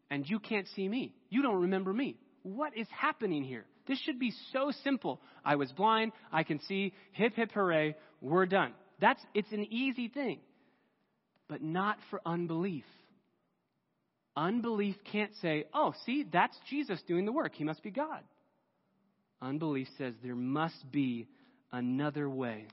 [0.10, 1.14] and you can't see me.
[1.30, 2.18] You don't remember me.
[2.44, 3.66] What is happening here?
[3.88, 5.22] This should be so simple.
[5.44, 8.74] I was blind, I can see, hip hip hooray, we're done.
[9.00, 10.40] That's it's an easy thing.
[11.48, 12.86] But not for unbelief.
[14.36, 17.54] Unbelief can't say, "Oh, see, that's Jesus doing the work.
[17.56, 18.24] He must be God."
[19.42, 21.28] Unbelief says there must be
[21.72, 22.68] another way.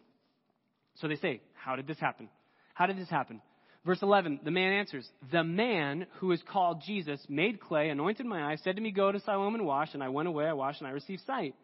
[0.95, 2.29] So they say, "How did this happen?
[2.75, 3.43] How did this happen?"
[3.85, 8.51] Verse 11, the man answers, The man who is called Jesus made clay, anointed my
[8.53, 9.95] eyes, said to me, Go to Siloam and wash.
[9.95, 11.55] And I went away, I washed, and I received sight.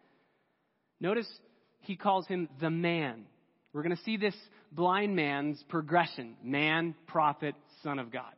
[0.99, 1.29] Notice
[1.81, 3.27] he calls him the man.
[3.73, 4.35] We're going to see this
[4.73, 8.33] blind man's progression man, prophet, son of God.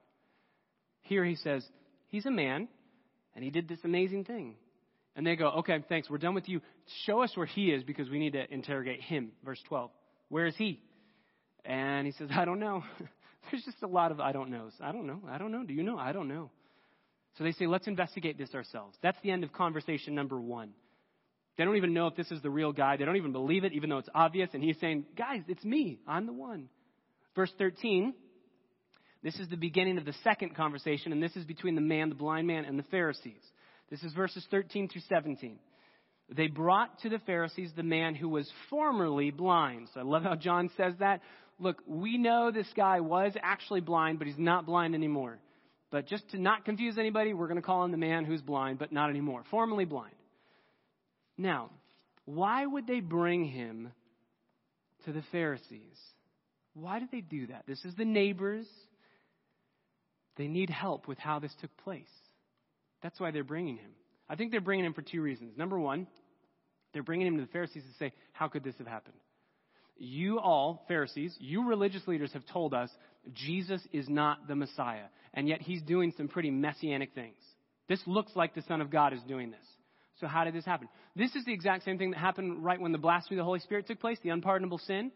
[1.02, 1.64] Here he says,
[2.08, 2.66] He's a man,
[3.36, 4.56] and he did this amazing thing.
[5.14, 6.60] And they go, Okay, thanks, we're done with you.
[7.06, 9.30] Show us where he is because we need to interrogate him.
[9.44, 9.90] Verse 12.
[10.30, 10.80] Where is he?
[11.64, 12.82] And he says, I don't know.
[13.50, 14.72] There's just a lot of I don't knows.
[14.80, 15.20] I don't know.
[15.28, 15.64] I don't know.
[15.64, 15.98] Do you know?
[15.98, 16.50] I don't know.
[17.36, 18.96] So they say, let's investigate this ourselves.
[19.02, 20.70] That's the end of conversation number one.
[21.56, 22.96] They don't even know if this is the real guy.
[22.96, 24.50] They don't even believe it, even though it's obvious.
[24.54, 26.00] And he's saying, guys, it's me.
[26.06, 26.68] I'm the one.
[27.34, 28.14] Verse 13.
[29.22, 32.14] This is the beginning of the second conversation, and this is between the man, the
[32.14, 33.42] blind man, and the Pharisees.
[33.90, 35.58] This is verses 13 through 17.
[36.36, 39.88] They brought to the Pharisees the man who was formerly blind.
[39.92, 41.20] So I love how John says that
[41.58, 45.38] look, we know this guy was actually blind, but he's not blind anymore.
[45.90, 48.78] But just to not confuse anybody, we're going to call him the man who's blind,
[48.78, 50.14] but not anymore, formerly blind.
[51.36, 51.70] Now,
[52.24, 53.90] why would they bring him
[55.06, 55.98] to the Pharisees?
[56.74, 57.64] Why did they do that?
[57.66, 58.66] This is the neighbors.
[60.36, 62.06] They need help with how this took place.
[63.02, 63.90] That's why they're bringing him.
[64.28, 65.56] I think they're bringing him for two reasons.
[65.56, 66.06] Number one,
[66.92, 69.16] they're bringing him to the Pharisees to say, How could this have happened?
[69.98, 72.90] You all, Pharisees, you religious leaders have told us
[73.34, 77.36] Jesus is not the Messiah, and yet he's doing some pretty messianic things.
[77.88, 79.66] This looks like the Son of God is doing this.
[80.20, 80.88] So, how did this happen?
[81.16, 83.60] This is the exact same thing that happened right when the blasphemy of the Holy
[83.60, 85.10] Spirit took place, the unpardonable sin.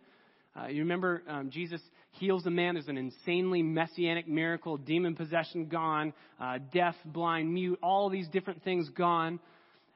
[0.54, 1.80] Uh, you remember um, Jesus
[2.12, 2.74] heals a man.
[2.74, 8.62] There's an insanely messianic miracle, demon possession gone, uh, deaf, blind, mute, all these different
[8.62, 9.40] things gone.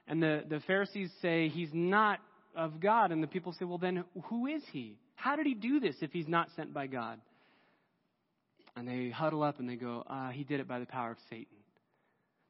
[0.09, 2.21] And the, the Pharisees say he's not
[2.57, 3.13] of God.
[3.13, 4.99] And the people say, well, then who is he?
[5.15, 7.21] How did he do this if he's not sent by God?
[8.77, 11.19] And they huddle up and they go, uh, he did it by the power of
[11.31, 11.47] Satan.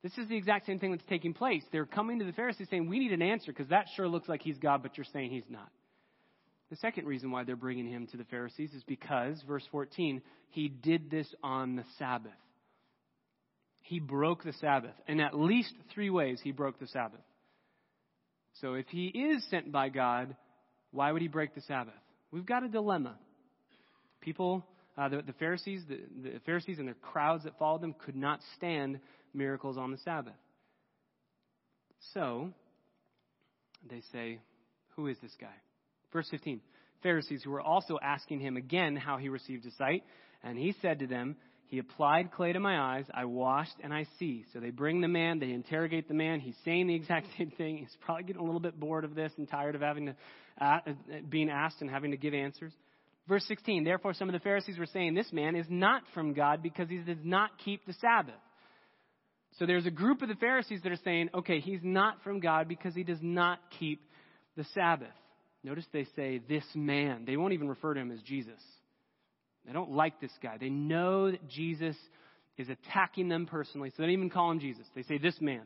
[0.02, 1.62] This is the exact same thing that's taking place.
[1.72, 4.42] They're coming to the Pharisees saying, we need an answer because that sure looks like
[4.42, 5.68] he's God, but you're saying he's not.
[6.70, 10.68] The second reason why they're bringing him to the Pharisees is because, verse 14, he
[10.68, 12.32] did this on the Sabbath.
[13.82, 14.94] He broke the Sabbath.
[15.06, 17.20] In at least three ways, he broke the Sabbath.
[18.60, 20.34] So if he is sent by God,
[20.90, 21.94] why would he break the Sabbath?
[22.30, 23.16] We've got a dilemma.
[24.20, 24.64] People,
[24.96, 28.40] uh, the, the, Pharisees, the, the Pharisees and their crowds that followed them could not
[28.56, 29.00] stand
[29.34, 30.34] miracles on the Sabbath.
[32.14, 32.50] So
[33.88, 34.40] they say,
[34.96, 35.54] Who is this guy?
[36.12, 36.60] Verse 15
[37.02, 40.02] Pharisees who were also asking him again how he received his sight.
[40.42, 41.36] And he said to them,
[41.68, 43.06] He applied clay to my eyes.
[43.12, 44.44] I washed and I see.
[44.52, 45.40] So they bring the man.
[45.40, 46.40] They interrogate the man.
[46.40, 47.78] He's saying the exact same thing.
[47.78, 50.16] He's probably getting a little bit bored of this and tired of having to,
[50.60, 50.78] uh,
[51.28, 52.72] being asked and having to give answers.
[53.28, 56.62] Verse 16 Therefore, some of the Pharisees were saying, This man is not from God
[56.62, 58.34] because he does not keep the Sabbath.
[59.58, 62.68] So there's a group of the Pharisees that are saying, okay, he's not from God
[62.68, 64.02] because he does not keep
[64.56, 65.08] the Sabbath.
[65.64, 67.24] Notice they say, this man.
[67.26, 68.60] They won't even refer to him as Jesus.
[69.66, 70.56] They don't like this guy.
[70.58, 71.96] They know that Jesus
[72.56, 74.86] is attacking them personally, so they don't even call him Jesus.
[74.94, 75.62] They say, this man.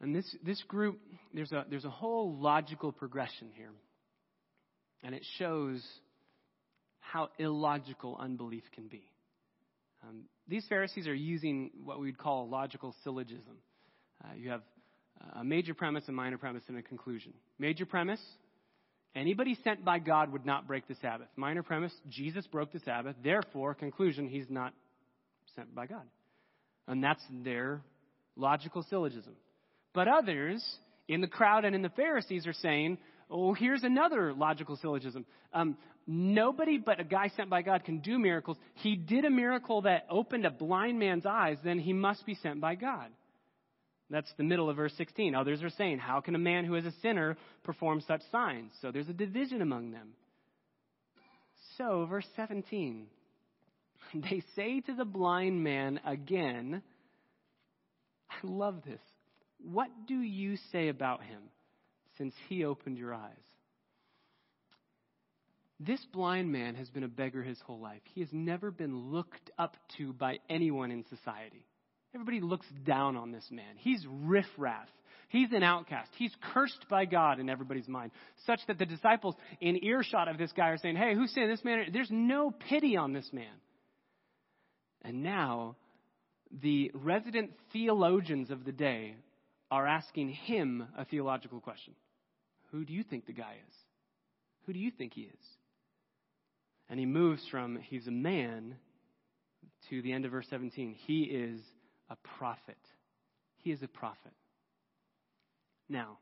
[0.00, 0.98] And this, this group,
[1.32, 3.70] there's a, there's a whole logical progression here.
[5.04, 5.82] And it shows
[6.98, 9.08] how illogical unbelief can be.
[10.02, 13.58] Um, these Pharisees are using what we would call a logical syllogism.
[14.24, 14.62] Uh, you have
[15.34, 17.32] a major premise, a minor premise, and a conclusion.
[17.58, 18.20] Major premise
[19.14, 21.28] anybody sent by God would not break the Sabbath.
[21.36, 23.16] Minor premise Jesus broke the Sabbath.
[23.22, 24.72] Therefore, conclusion he's not
[25.54, 26.04] sent by God.
[26.88, 27.82] And that's their
[28.36, 29.34] logical syllogism.
[29.92, 30.64] But others
[31.08, 32.98] in the crowd and in the Pharisees are saying,
[33.30, 35.24] oh, here's another logical syllogism.
[35.52, 38.56] Um, nobody but a guy sent by God can do miracles.
[38.74, 42.60] He did a miracle that opened a blind man's eyes, then he must be sent
[42.60, 43.10] by God.
[44.10, 45.34] That's the middle of verse 16.
[45.34, 48.72] Others are saying, How can a man who is a sinner perform such signs?
[48.80, 50.10] So there's a division among them.
[51.78, 53.06] So, verse 17.
[54.14, 56.82] They say to the blind man again,
[58.28, 59.00] I love this.
[59.58, 61.40] What do you say about him
[62.18, 63.30] since he opened your eyes?
[65.80, 68.02] This blind man has been a beggar his whole life.
[68.14, 71.64] He has never been looked up to by anyone in society.
[72.14, 73.74] Everybody looks down on this man.
[73.78, 74.88] He's riffraff.
[75.28, 76.10] He's an outcast.
[76.18, 78.12] He's cursed by God in everybody's mind,
[78.44, 81.64] such that the disciples in earshot of this guy are saying, Hey, who's saying this
[81.64, 81.86] man?
[81.90, 83.54] There's no pity on this man.
[85.00, 85.76] And now,
[86.60, 89.14] the resident theologians of the day
[89.70, 91.94] are asking him a theological question
[92.70, 93.74] Who do you think the guy is?
[94.66, 95.46] Who do you think he is?
[96.90, 98.76] And he moves from he's a man
[99.88, 100.94] to the end of verse 17.
[101.06, 101.60] He is
[102.12, 102.78] a prophet.
[103.56, 104.32] He is a prophet.
[105.88, 106.18] Now,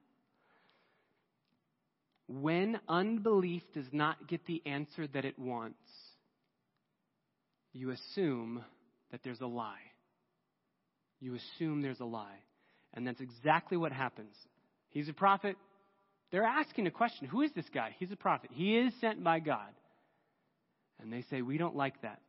[2.29, 5.79] when unbelief does not get the answer that it wants,
[7.73, 8.65] you assume
[9.11, 9.75] that there's a lie.
[11.21, 12.39] You assume there's a lie.
[12.95, 14.35] And that's exactly what happens.
[14.91, 15.57] He's a prophet.
[16.31, 17.95] They're asking a question Who is this guy?
[17.99, 18.51] He's a prophet.
[18.53, 19.71] He is sent by God.
[21.01, 22.21] And they say, We don't like that.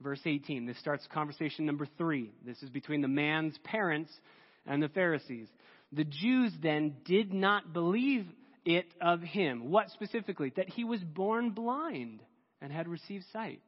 [0.00, 2.30] Verse 18, this starts conversation number three.
[2.44, 4.12] This is between the man's parents
[4.66, 5.48] and the Pharisees.
[5.92, 8.26] The Jews then did not believe
[8.64, 9.70] it of him.
[9.70, 10.52] What specifically?
[10.56, 12.20] That he was born blind
[12.60, 13.60] and had received sight.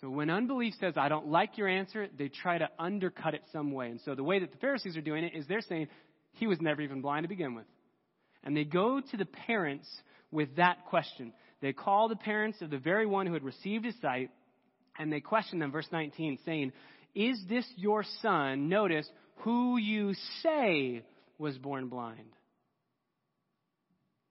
[0.00, 3.72] So when unbelief says, I don't like your answer, they try to undercut it some
[3.72, 3.88] way.
[3.88, 5.88] And so the way that the Pharisees are doing it is they're saying,
[6.32, 7.64] he was never even blind to begin with.
[8.44, 9.88] And they go to the parents
[10.30, 11.32] with that question.
[11.60, 14.30] They call the parents of the very one who had received his sight,
[14.98, 16.72] and they question them, verse 19, saying,
[17.14, 18.68] Is this your son?
[18.68, 21.02] Notice, who you say
[21.38, 22.32] was born blind.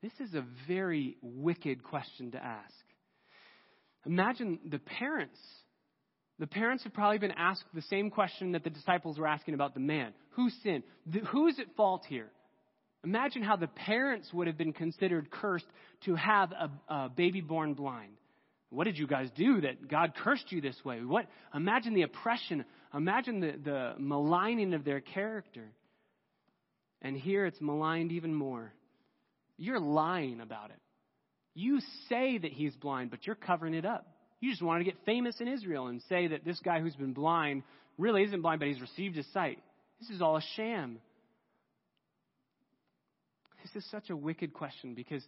[0.01, 2.73] This is a very wicked question to ask.
[4.05, 5.39] Imagine the parents.
[6.37, 9.73] The parents have probably been asked the same question that the disciples were asking about
[9.73, 10.13] the man.
[10.31, 10.83] Who sinned?
[11.31, 12.29] Who's at fault here?
[13.05, 15.67] Imagine how the parents would have been considered cursed
[16.05, 18.13] to have a, a, baby born blind.
[18.71, 20.99] What did you guys do that God cursed you this way?
[21.03, 21.27] What?
[21.53, 22.65] Imagine the oppression.
[22.95, 25.71] Imagine the, the maligning of their character.
[27.03, 28.73] And here it's maligned even more.
[29.57, 30.79] You're lying about it.
[31.53, 34.07] You say that he's blind, but you're covering it up.
[34.41, 37.13] You just want to get famous in Israel and say that this guy who's been
[37.13, 37.61] blind
[37.99, 39.59] really isn't blind, but he's received his sight.
[40.01, 40.97] This is all a sham.
[43.73, 45.23] This is such a wicked question because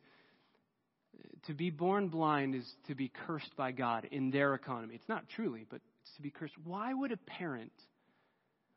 [1.47, 4.93] to be born blind is to be cursed by God in their economy.
[4.93, 6.53] It's not truly, but it's to be cursed.
[6.63, 7.71] Why would a parent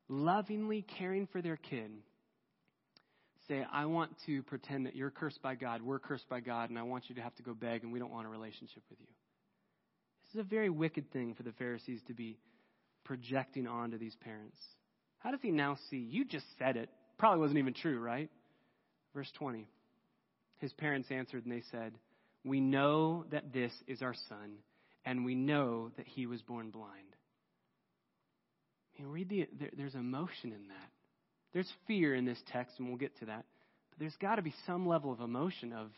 [0.08, 1.90] lovingly caring for their kid
[3.48, 6.78] say, I want to pretend that you're cursed by God, we're cursed by God, and
[6.78, 8.98] I want you to have to go beg, and we don't want a relationship with
[8.98, 9.08] you.
[10.22, 12.38] This is a very wicked thing for the Pharisees to be
[13.04, 14.56] projecting onto these parents.
[15.18, 15.98] How does he now see?
[15.98, 16.88] You just said it.
[17.18, 18.30] Probably wasn't even true, right?
[19.14, 19.66] Verse 20.
[20.58, 21.94] His parents answered and they said,
[22.44, 24.58] We know that this is our son,
[25.04, 27.16] and we know that he was born blind.
[28.98, 30.90] I mean, read the, there, there's emotion in that.
[31.52, 33.44] There's fear in this text, and we'll get to that.
[33.90, 35.90] But there's got to be some level of emotion of,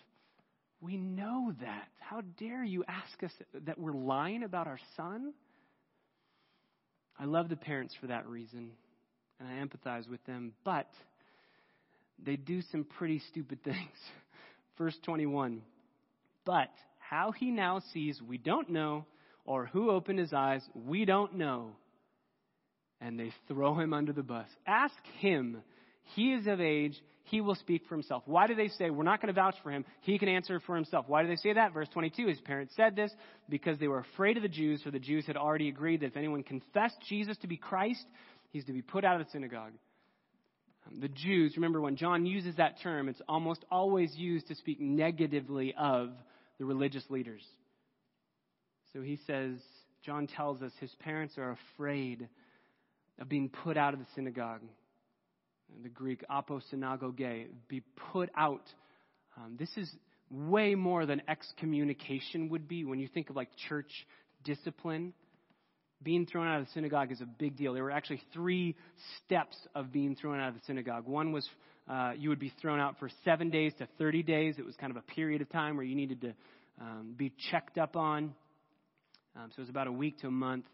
[0.80, 1.88] we know that.
[2.00, 3.32] How dare you ask us
[3.66, 5.32] that we're lying about our son?
[7.18, 8.70] I love the parents for that reason,
[9.38, 10.88] and I empathize with them, but
[12.24, 13.78] they do some pretty stupid things.
[14.78, 15.62] Verse 21
[16.44, 19.06] But how he now sees, we don't know,
[19.44, 21.72] or who opened his eyes, we don't know
[23.02, 24.46] and they throw him under the bus.
[24.66, 25.58] Ask him.
[26.14, 26.94] He is of age.
[27.24, 28.22] He will speak for himself.
[28.26, 29.84] Why do they say, we're not going to vouch for him?
[30.02, 31.06] He can answer for himself.
[31.08, 31.72] Why do they say that?
[31.72, 33.12] Verse 22, his parents said this
[33.48, 36.16] because they were afraid of the Jews, for the Jews had already agreed that if
[36.16, 38.04] anyone confessed Jesus to be Christ,
[38.50, 39.72] he's to be put out of the synagogue.
[41.00, 45.74] The Jews, remember when John uses that term, it's almost always used to speak negatively
[45.78, 46.10] of
[46.58, 47.42] the religious leaders.
[48.92, 49.58] So he says,
[50.04, 52.28] John tells us his parents are afraid
[53.18, 54.62] of being put out of the synagogue.
[55.82, 58.64] The Greek aposynagoge, be put out.
[59.36, 59.90] Um, this is
[60.30, 63.90] way more than excommunication would be when you think of like church
[64.44, 65.14] discipline.
[66.02, 67.74] Being thrown out of the synagogue is a big deal.
[67.74, 68.76] There were actually three
[69.18, 71.06] steps of being thrown out of the synagogue.
[71.06, 71.48] One was
[71.88, 74.54] uh, you would be thrown out for seven days to 30 days.
[74.58, 76.34] It was kind of a period of time where you needed to
[76.80, 78.34] um, be checked up on.
[79.34, 80.66] Um, so it was about a week to a month.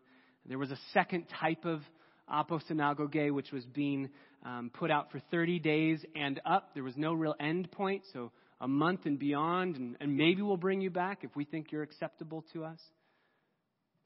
[0.46, 1.80] There was a second type of
[2.32, 4.10] aposynagoge, which was being
[4.44, 6.70] um, put out for 30 days and up.
[6.74, 10.56] There was no real end point, so a month and beyond, and, and maybe we'll
[10.56, 12.80] bring you back if we think you're acceptable to us.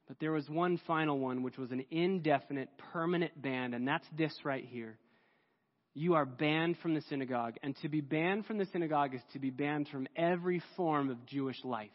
[0.09, 4.35] But there was one final one, which was an indefinite, permanent ban, and that's this
[4.45, 4.99] right here.
[5.95, 7.57] You are banned from the synagogue.
[7.63, 11.27] And to be banned from the synagogue is to be banned from every form of
[11.27, 11.91] Jewish life.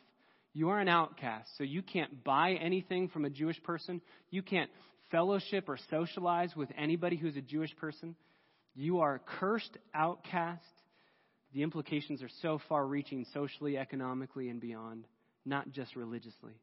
[0.54, 4.02] You are an outcast, so you can't buy anything from a Jewish person.
[4.30, 4.72] You can't
[5.12, 8.16] fellowship or socialize with anybody who's a Jewish person.
[8.76, 10.64] You are a cursed outcast.
[11.54, 15.06] The implications are so far reaching socially, economically, and beyond,
[15.46, 16.54] not just religiously.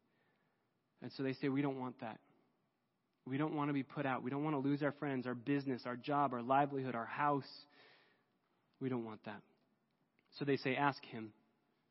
[1.04, 2.18] And so they say, we don't want that.
[3.26, 4.22] We don't want to be put out.
[4.22, 7.44] We don't want to lose our friends, our business, our job, our livelihood, our house.
[8.80, 9.42] We don't want that.
[10.38, 11.30] So they say, ask him.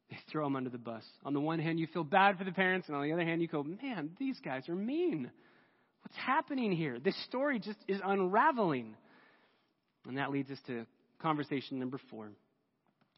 [0.09, 1.03] They throw him under the bus.
[1.23, 3.41] On the one hand, you feel bad for the parents, and on the other hand,
[3.41, 5.31] you go, man, these guys are mean.
[6.01, 6.99] What's happening here?
[6.99, 8.95] This story just is unraveling.
[10.05, 10.85] And that leads us to
[11.19, 12.29] conversation number four.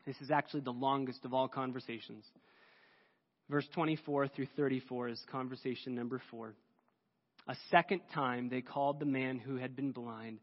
[0.06, 2.24] This is actually the longest of all conversations.
[3.50, 6.56] Verse 24 through 34 is conversation number four.
[7.48, 10.40] A second time they called the man who had been blind,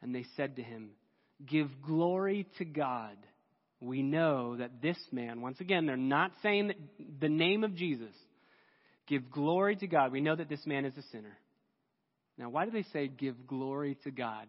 [0.00, 0.90] and they said to him,
[1.44, 3.16] Give glory to God.
[3.80, 6.72] We know that this man, once again, they're not saying
[7.20, 8.14] the name of Jesus.
[9.06, 10.12] Give glory to God.
[10.12, 11.36] We know that this man is a sinner.
[12.38, 14.46] Now, why do they say give glory to God?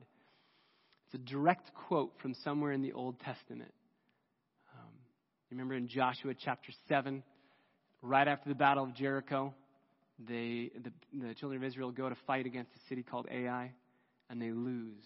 [1.05, 3.73] It's a direct quote from somewhere in the Old Testament.
[4.73, 4.91] Um,
[5.51, 7.21] remember in Joshua chapter 7,
[8.07, 9.53] right after the Battle of Jericho,
[10.19, 13.71] they, the, the children of Israel go to fight against a city called Ai,
[14.29, 15.03] and they lose.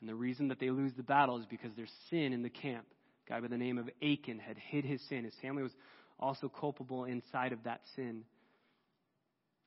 [0.00, 2.86] And the reason that they lose the battle is because there's sin in the camp.
[3.26, 5.24] A guy by the name of Achan had hid his sin.
[5.24, 5.72] His family was
[6.20, 8.24] also culpable inside of that sin.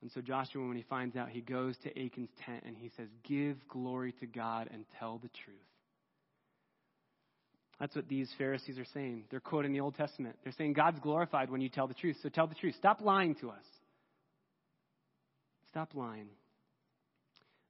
[0.01, 3.07] And so Joshua, when he finds out, he goes to Achan's tent and he says,
[3.23, 5.57] Give glory to God and tell the truth.
[7.79, 9.25] That's what these Pharisees are saying.
[9.29, 10.35] They're quoting the Old Testament.
[10.43, 12.17] They're saying God's glorified when you tell the truth.
[12.23, 12.75] So tell the truth.
[12.77, 13.63] Stop lying to us.
[15.69, 16.27] Stop lying.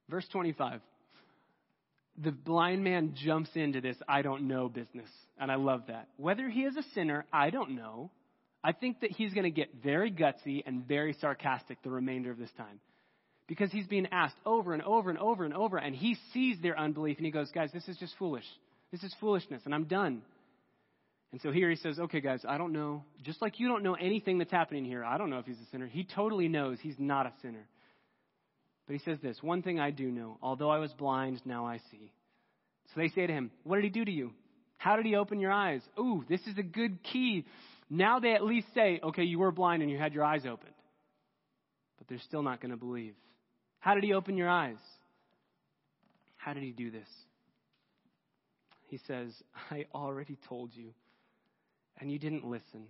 [0.08, 0.80] Verse 25.
[2.20, 5.10] The blind man jumps into this I don't know business.
[5.38, 6.08] And I love that.
[6.16, 8.10] Whether he is a sinner, I don't know.
[8.64, 12.38] I think that he's going to get very gutsy and very sarcastic the remainder of
[12.38, 12.80] this time.
[13.46, 16.78] Because he's being asked over and over and over and over, and he sees their
[16.78, 18.44] unbelief and he goes, Guys, this is just foolish.
[18.90, 20.22] This is foolishness, and I'm done.
[21.30, 23.04] And so here he says, Okay, guys, I don't know.
[23.22, 25.70] Just like you don't know anything that's happening here, I don't know if he's a
[25.70, 25.86] sinner.
[25.86, 27.66] He totally knows he's not a sinner.
[28.86, 31.78] But he says this One thing I do know, although I was blind, now I
[31.90, 32.12] see.
[32.94, 34.32] So they say to him, What did he do to you?
[34.78, 35.82] How did he open your eyes?
[35.98, 37.44] Ooh, this is a good key.
[37.90, 40.72] Now they at least say, Okay, you were blind and you had your eyes opened.
[41.98, 43.14] But they're still not going to believe.
[43.80, 44.78] How did he open your eyes?
[46.36, 47.08] How did he do this?
[48.88, 49.32] He says,
[49.70, 50.92] I already told you,
[52.00, 52.86] and you didn't listen.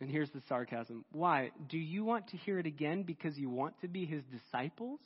[0.00, 1.04] And here's the sarcasm.
[1.12, 1.50] Why?
[1.68, 5.00] Do you want to hear it again because you want to be his disciples?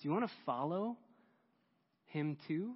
[0.00, 0.96] Do you want to follow
[2.06, 2.72] him too?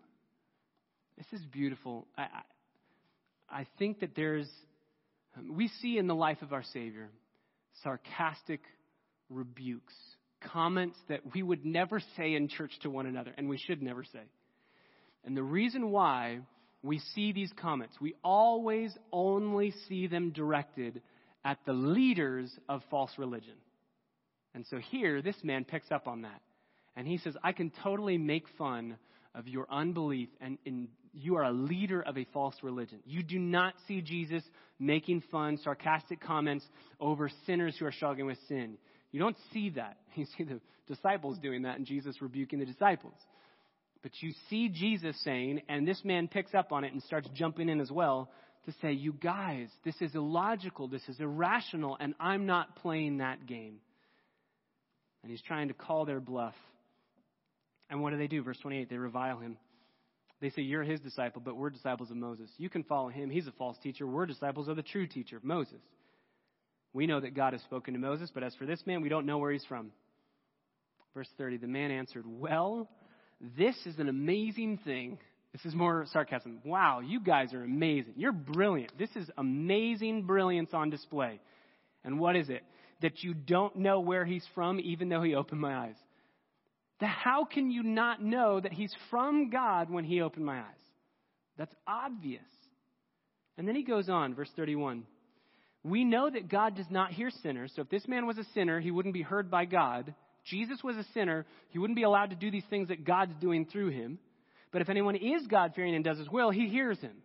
[1.16, 2.06] This is beautiful.
[2.16, 4.48] I, I, I think that there's,
[5.50, 7.08] we see in the life of our Savior
[7.82, 8.60] sarcastic
[9.30, 9.94] rebukes,
[10.52, 14.04] comments that we would never say in church to one another, and we should never
[14.04, 14.22] say.
[15.26, 16.38] And the reason why
[16.82, 21.02] we see these comments, we always only see them directed
[21.44, 23.54] at the leaders of false religion.
[24.54, 26.40] And so here, this man picks up on that.
[26.96, 28.96] And he says, I can totally make fun
[29.34, 33.00] of your unbelief, and, and you are a leader of a false religion.
[33.04, 34.42] You do not see Jesus
[34.78, 36.64] making fun, sarcastic comments
[36.98, 38.78] over sinners who are struggling with sin.
[39.12, 39.98] You don't see that.
[40.14, 43.12] You see the disciples doing that and Jesus rebuking the disciples.
[44.06, 47.68] But you see Jesus saying, and this man picks up on it and starts jumping
[47.68, 48.30] in as well
[48.64, 53.46] to say, You guys, this is illogical, this is irrational, and I'm not playing that
[53.46, 53.78] game.
[55.24, 56.54] And he's trying to call their bluff.
[57.90, 58.44] And what do they do?
[58.44, 59.56] Verse 28 they revile him.
[60.40, 62.48] They say, You're his disciple, but we're disciples of Moses.
[62.58, 63.28] You can follow him.
[63.28, 64.06] He's a false teacher.
[64.06, 65.82] We're disciples of the true teacher, Moses.
[66.92, 69.26] We know that God has spoken to Moses, but as for this man, we don't
[69.26, 69.90] know where he's from.
[71.12, 72.88] Verse 30 The man answered, Well,
[73.40, 75.18] this is an amazing thing.
[75.52, 76.60] This is more sarcasm.
[76.64, 78.14] Wow, you guys are amazing.
[78.16, 78.92] You're brilliant.
[78.98, 81.40] This is amazing brilliance on display.
[82.04, 82.62] And what is it?
[83.02, 85.96] That you don't know where he's from, even though he opened my eyes.
[87.00, 90.64] The, how can you not know that he's from God when he opened my eyes?
[91.58, 92.42] That's obvious.
[93.58, 95.04] And then he goes on, verse 31.
[95.82, 97.72] We know that God does not hear sinners.
[97.76, 100.14] So if this man was a sinner, he wouldn't be heard by God.
[100.46, 103.66] Jesus was a sinner, he wouldn't be allowed to do these things that God's doing
[103.66, 104.18] through him.
[104.72, 107.16] But if anyone is God fearing and does his will, he hears him.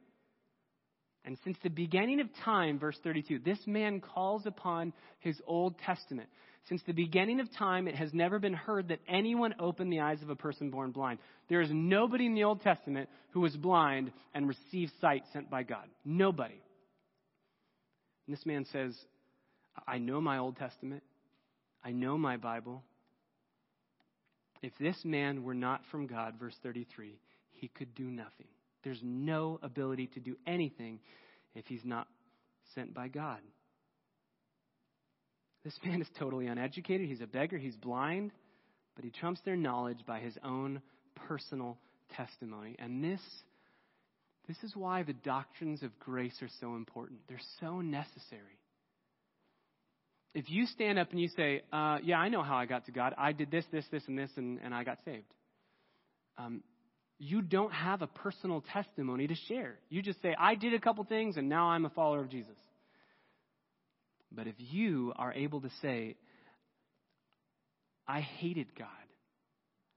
[1.24, 6.30] And since the beginning of time, verse 32, this man calls upon his Old Testament.
[6.68, 10.22] Since the beginning of time, it has never been heard that anyone opened the eyes
[10.22, 11.20] of a person born blind.
[11.48, 15.64] There is nobody in the Old Testament who was blind and received sight sent by
[15.64, 15.88] God.
[16.04, 16.62] Nobody.
[18.28, 18.96] And this man says,
[19.88, 21.04] I know my Old Testament.
[21.84, 22.84] I know my Bible.
[24.62, 27.20] If this man were not from God, verse 33,
[27.52, 28.48] he could do nothing.
[28.84, 31.00] There's no ability to do anything
[31.56, 32.08] if he's not
[32.76, 33.40] sent by God.
[35.64, 37.08] This man is totally uneducated.
[37.08, 37.58] He's a beggar.
[37.58, 38.32] He's blind.
[38.96, 40.82] But he trumps their knowledge by his own
[41.28, 41.78] personal
[42.16, 42.76] testimony.
[42.80, 43.22] And this,
[44.48, 47.20] this is why the doctrines of grace are so important.
[47.28, 48.61] They're so necessary
[50.34, 52.92] if you stand up and you say, uh, Yeah, I know how I got to
[52.92, 53.14] God.
[53.18, 55.26] I did this, this, this, and this, and, and I got saved.
[56.38, 56.64] Um,
[57.20, 59.78] you don't have a personal testimony to share.
[59.90, 62.58] You just say, I did a couple things and now I'm a follower of Jesus.
[64.32, 66.16] But if you are able to say,
[68.08, 68.88] I hated God,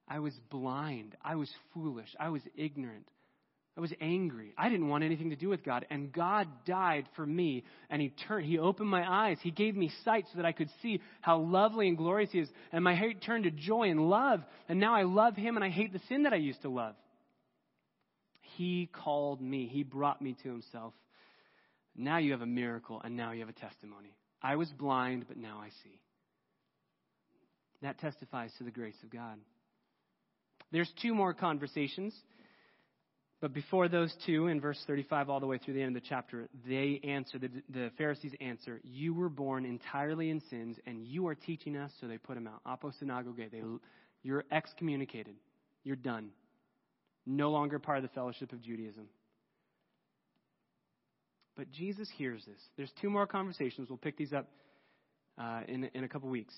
[0.06, 3.08] I was blind, I was foolish, I was ignorant,
[3.76, 4.54] I was angry.
[4.56, 5.84] I didn't want anything to do with God.
[5.90, 7.64] And God died for me.
[7.90, 9.38] And He turned, He opened my eyes.
[9.42, 12.48] He gave me sight so that I could see how lovely and glorious He is.
[12.70, 14.42] And my hate turned to joy and love.
[14.68, 16.94] And now I love Him and I hate the sin that I used to love.
[18.56, 19.66] He called me.
[19.66, 20.94] He brought me to Himself.
[21.96, 24.14] Now you have a miracle and now you have a testimony.
[24.40, 26.00] I was blind, but now I see.
[27.82, 29.38] That testifies to the grace of God.
[30.70, 32.14] There's two more conversations
[33.44, 36.08] But before those two, in verse 35 all the way through the end of the
[36.08, 41.26] chapter, they answer, the, the Pharisees answer, You were born entirely in sins, and you
[41.26, 42.62] are teaching us, so they put him out.
[42.66, 43.60] Aposynagoge, they,
[44.22, 45.34] you're excommunicated.
[45.82, 46.30] You're done.
[47.26, 49.08] No longer part of the fellowship of Judaism.
[51.54, 52.62] But Jesus hears this.
[52.78, 53.90] There's two more conversations.
[53.90, 54.48] We'll pick these up
[55.38, 56.54] uh, in, in a couple weeks.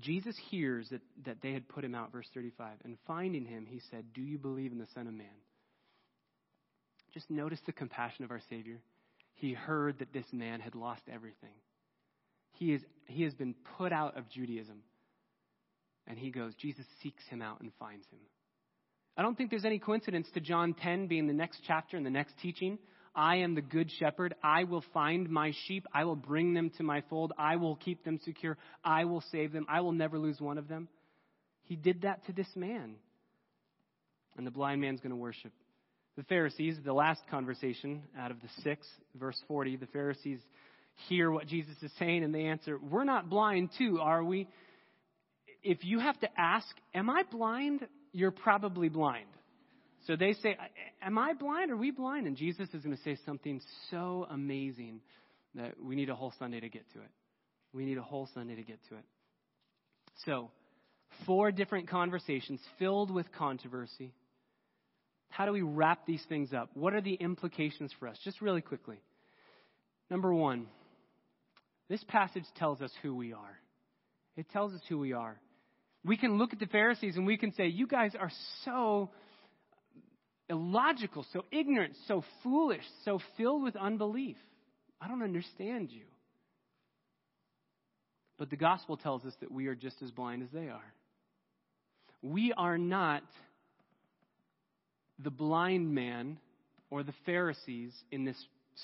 [0.00, 2.78] Jesus hears that, that they had put him out, verse 35.
[2.82, 5.28] And finding him, he said, Do you believe in the Son of Man?
[7.14, 8.80] Just notice the compassion of our Savior.
[9.34, 11.54] He heard that this man had lost everything.
[12.52, 14.82] He, is, he has been put out of Judaism.
[16.06, 18.18] And he goes, Jesus seeks him out and finds him.
[19.16, 22.10] I don't think there's any coincidence to John 10 being the next chapter and the
[22.10, 22.78] next teaching.
[23.14, 24.34] I am the good shepherd.
[24.42, 25.86] I will find my sheep.
[25.94, 27.32] I will bring them to my fold.
[27.38, 28.58] I will keep them secure.
[28.84, 29.66] I will save them.
[29.68, 30.88] I will never lose one of them.
[31.62, 32.96] He did that to this man.
[34.36, 35.52] And the blind man's going to worship.
[36.16, 38.86] The Pharisees, the last conversation out of the six,
[39.16, 40.38] verse 40, the Pharisees
[41.08, 44.48] hear what Jesus is saying and they answer, We're not blind too, are we?
[45.62, 47.86] If you have to ask, Am I blind?
[48.12, 49.26] You're probably blind.
[50.06, 50.56] So they say,
[51.02, 51.70] Am I blind?
[51.70, 52.26] Are we blind?
[52.26, 53.60] And Jesus is going to say something
[53.90, 55.00] so amazing
[55.54, 57.10] that we need a whole Sunday to get to it.
[57.72, 59.04] We need a whole Sunday to get to it.
[60.26, 60.50] So,
[61.26, 64.12] four different conversations filled with controversy.
[65.34, 66.70] How do we wrap these things up?
[66.74, 68.16] What are the implications for us?
[68.22, 69.02] Just really quickly.
[70.08, 70.68] Number one,
[71.88, 73.58] this passage tells us who we are.
[74.36, 75.36] It tells us who we are.
[76.04, 78.30] We can look at the Pharisees and we can say, You guys are
[78.64, 79.10] so
[80.48, 84.36] illogical, so ignorant, so foolish, so filled with unbelief.
[85.00, 86.04] I don't understand you.
[88.38, 90.94] But the gospel tells us that we are just as blind as they are.
[92.22, 93.24] We are not
[95.18, 96.38] the blind man
[96.90, 98.36] or the Pharisees in this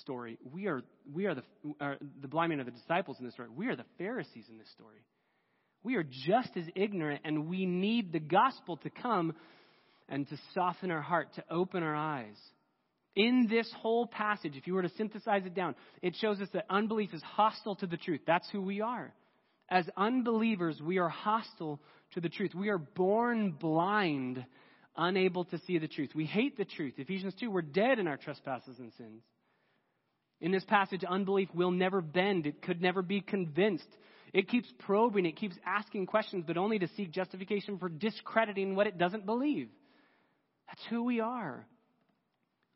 [0.02, 0.38] story.
[0.52, 1.42] We are, we are the,
[1.80, 3.48] are the blind man are the disciples in this story.
[3.54, 5.02] We are the Pharisees in this story.
[5.82, 9.34] We are just as ignorant, and we need the gospel to come
[10.08, 12.36] and to soften our heart, to open our eyes.
[13.16, 16.66] In this whole passage, if you were to synthesize it down, it shows us that
[16.68, 18.20] unbelief is hostile to the truth.
[18.26, 19.12] That's who we are.
[19.68, 21.80] As unbelievers, we are hostile
[22.14, 22.54] to the truth.
[22.54, 24.44] We are born blind,
[25.00, 26.10] unable to see the truth.
[26.14, 26.94] We hate the truth.
[26.98, 29.22] Ephesians 2, we're dead in our trespasses and sins.
[30.40, 32.46] In this passage, unbelief will never bend.
[32.46, 33.88] It could never be convinced.
[34.32, 38.86] It keeps probing, it keeps asking questions, but only to seek justification for discrediting what
[38.86, 39.68] it doesn't believe.
[40.68, 41.66] That's who we are.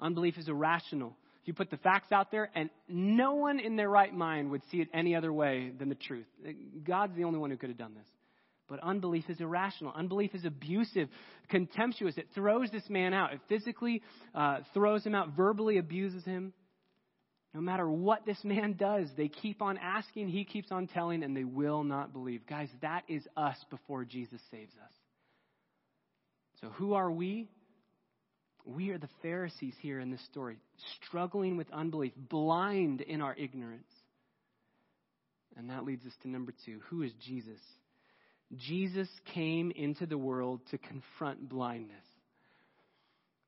[0.01, 1.17] Unbelief is irrational.
[1.45, 4.81] You put the facts out there, and no one in their right mind would see
[4.81, 6.27] it any other way than the truth.
[6.83, 8.09] God's the only one who could have done this.
[8.69, 9.93] But unbelief is irrational.
[9.95, 11.09] Unbelief is abusive,
[11.51, 12.17] contemptuous.
[12.17, 13.35] It throws this man out.
[13.35, 14.03] It physically
[14.35, 16.55] uh, throws him out, verbally abuses him.
[17.53, 21.37] No matter what this man does, they keep on asking, he keeps on telling, and
[21.37, 22.47] they will not believe.
[22.49, 24.93] Guys, that is us before Jesus saves us.
[26.61, 27.49] So, who are we?
[28.65, 30.57] We are the Pharisees here in this story,
[31.03, 33.87] struggling with unbelief, blind in our ignorance.
[35.57, 36.81] And that leads us to number two.
[36.89, 37.61] Who is Jesus?
[38.57, 42.05] Jesus came into the world to confront blindness.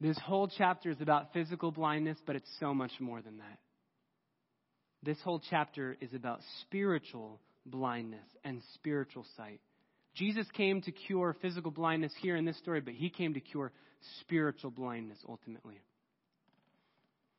[0.01, 3.59] This whole chapter is about physical blindness, but it's so much more than that.
[5.03, 9.61] This whole chapter is about spiritual blindness and spiritual sight.
[10.14, 13.72] Jesus came to cure physical blindness here in this story, but he came to cure
[14.20, 15.80] spiritual blindness ultimately.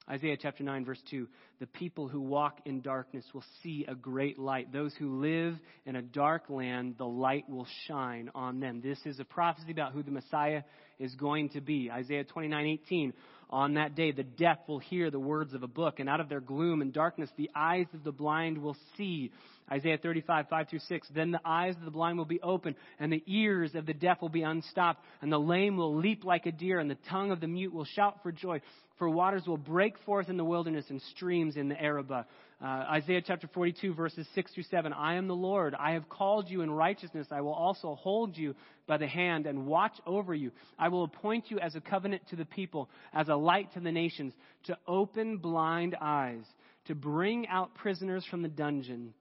[0.09, 1.27] Isaiah chapter 9, verse 2
[1.59, 4.71] The people who walk in darkness will see a great light.
[4.71, 5.55] Those who live
[5.85, 8.81] in a dark land, the light will shine on them.
[8.81, 10.63] This is a prophecy about who the Messiah
[10.97, 11.91] is going to be.
[11.91, 13.13] Isaiah 29, 18.
[13.49, 16.29] On that day, the deaf will hear the words of a book, and out of
[16.29, 19.31] their gloom and darkness, the eyes of the blind will see.
[19.69, 21.07] Isaiah 35, 5 through 6.
[21.13, 24.21] Then the eyes of the blind will be open, and the ears of the deaf
[24.21, 27.41] will be unstopped, and the lame will leap like a deer, and the tongue of
[27.41, 28.61] the mute will shout for joy.
[28.97, 32.25] For waters will break forth in the wilderness and streams in the Arabah.
[32.59, 34.91] Uh, Isaiah chapter 42, verses 6 through 7.
[34.91, 35.75] I am the Lord.
[35.75, 37.27] I have called you in righteousness.
[37.29, 38.55] I will also hold you
[38.87, 40.51] by the hand and watch over you.
[40.79, 43.91] I will appoint you as a covenant to the people, as a light to the
[43.91, 44.33] nations,
[44.63, 46.43] to open blind eyes,
[46.85, 49.13] to bring out prisoners from the dungeon,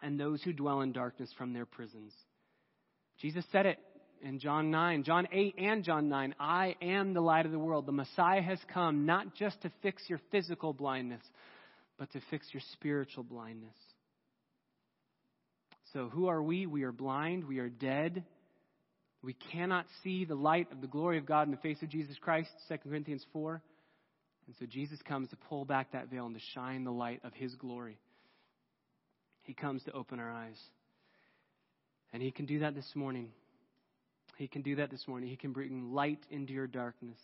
[0.00, 2.14] and those who dwell in darkness from their prisons.
[3.20, 3.78] Jesus said it
[4.22, 7.86] in John 9, John 8 and John 9, I am the light of the world.
[7.86, 11.22] The Messiah has come not just to fix your physical blindness,
[11.98, 13.76] but to fix your spiritual blindness.
[15.92, 16.66] So, who are we?
[16.66, 17.46] We are blind.
[17.46, 18.24] We are dead.
[19.22, 22.16] We cannot see the light of the glory of God in the face of Jesus
[22.20, 23.60] Christ, 2 Corinthians 4.
[24.46, 27.34] And so Jesus comes to pull back that veil and to shine the light of
[27.34, 27.98] his glory.
[29.42, 30.58] He comes to open our eyes.
[32.12, 33.30] And he can do that this morning.
[34.38, 35.28] He can do that this morning.
[35.28, 37.18] He can bring light into your darkness.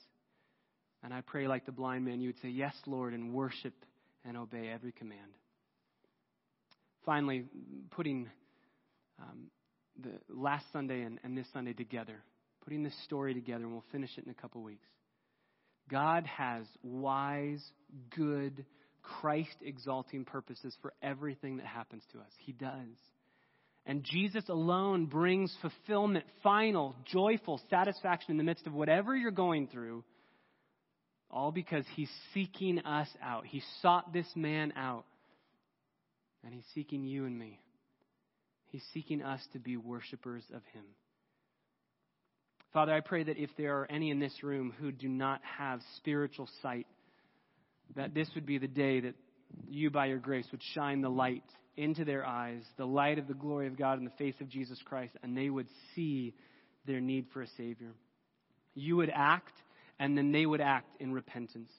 [1.05, 3.75] And I pray, like the blind man, you would say, Yes, Lord, and worship
[4.25, 5.21] and obey every command.
[7.07, 7.45] Finally,
[7.93, 8.29] putting
[9.21, 9.47] um,
[10.03, 12.17] the last Sunday and, and this Sunday together,
[12.65, 14.89] putting this story together, and we'll finish it in a couple weeks.
[15.89, 17.63] God has wise,
[18.17, 18.65] good,
[19.03, 22.33] Christ exalting purposes for everything that happens to us.
[22.39, 22.97] He does.
[23.87, 29.69] And Jesus alone brings fulfillment, final, joyful satisfaction in the midst of whatever you're going
[29.69, 30.05] through,
[31.31, 33.45] all because he's seeking us out.
[33.45, 35.05] He sought this man out,
[36.45, 37.61] and he's seeking you and me.
[38.75, 40.83] He's seeking us to be worshipers of Him.
[42.73, 45.79] Father, I pray that if there are any in this room who do not have
[45.99, 46.89] spiritual sight,
[47.95, 49.15] that this would be the day that
[49.69, 51.45] you, by your grace, would shine the light
[51.77, 54.79] into their eyes, the light of the glory of God in the face of Jesus
[54.85, 56.35] Christ, and they would see
[56.87, 57.93] their need for a Savior.
[58.75, 59.53] You would act,
[59.99, 61.71] and then they would act in repentance.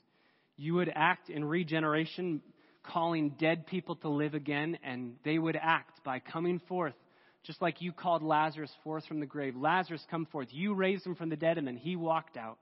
[0.58, 2.42] You would act in regeneration,
[2.84, 6.96] calling dead people to live again, and they would act by coming forth,
[7.44, 9.56] just like you called Lazarus forth from the grave.
[9.56, 10.48] Lazarus, come forth.
[10.52, 12.58] You raised him from the dead, and then he walked out.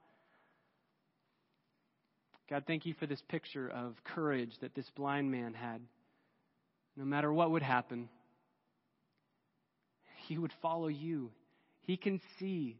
[2.50, 5.80] God, thank you for this picture of courage that this blind man had.
[6.96, 8.08] No matter what would happen,
[10.26, 11.30] he would follow you.
[11.82, 12.78] He can see.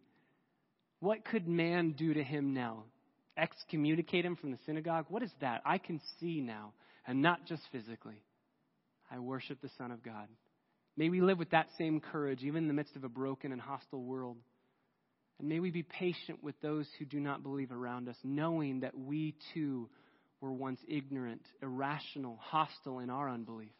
[1.01, 2.85] What could man do to him now?
[3.37, 5.07] Excommunicate him from the synagogue?
[5.09, 5.63] What is that?
[5.65, 6.73] I can see now
[7.07, 8.23] and not just physically.
[9.11, 10.29] I worship the Son of God.
[10.97, 13.61] May we live with that same courage, even in the midst of a broken and
[13.61, 14.37] hostile world.
[15.39, 18.97] And may we be patient with those who do not believe around us, knowing that
[18.97, 19.89] we too
[20.41, 23.73] were once ignorant, irrational, hostile in our unbelief.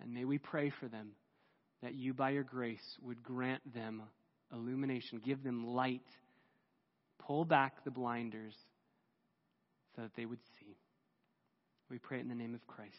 [0.00, 1.10] And may we pray for them
[1.82, 4.02] that you, by your grace, would grant them
[4.52, 6.06] illumination, give them light,
[7.18, 8.54] pull back the blinders
[9.94, 10.76] so that they would see.
[11.90, 12.92] We pray in the name of Christ.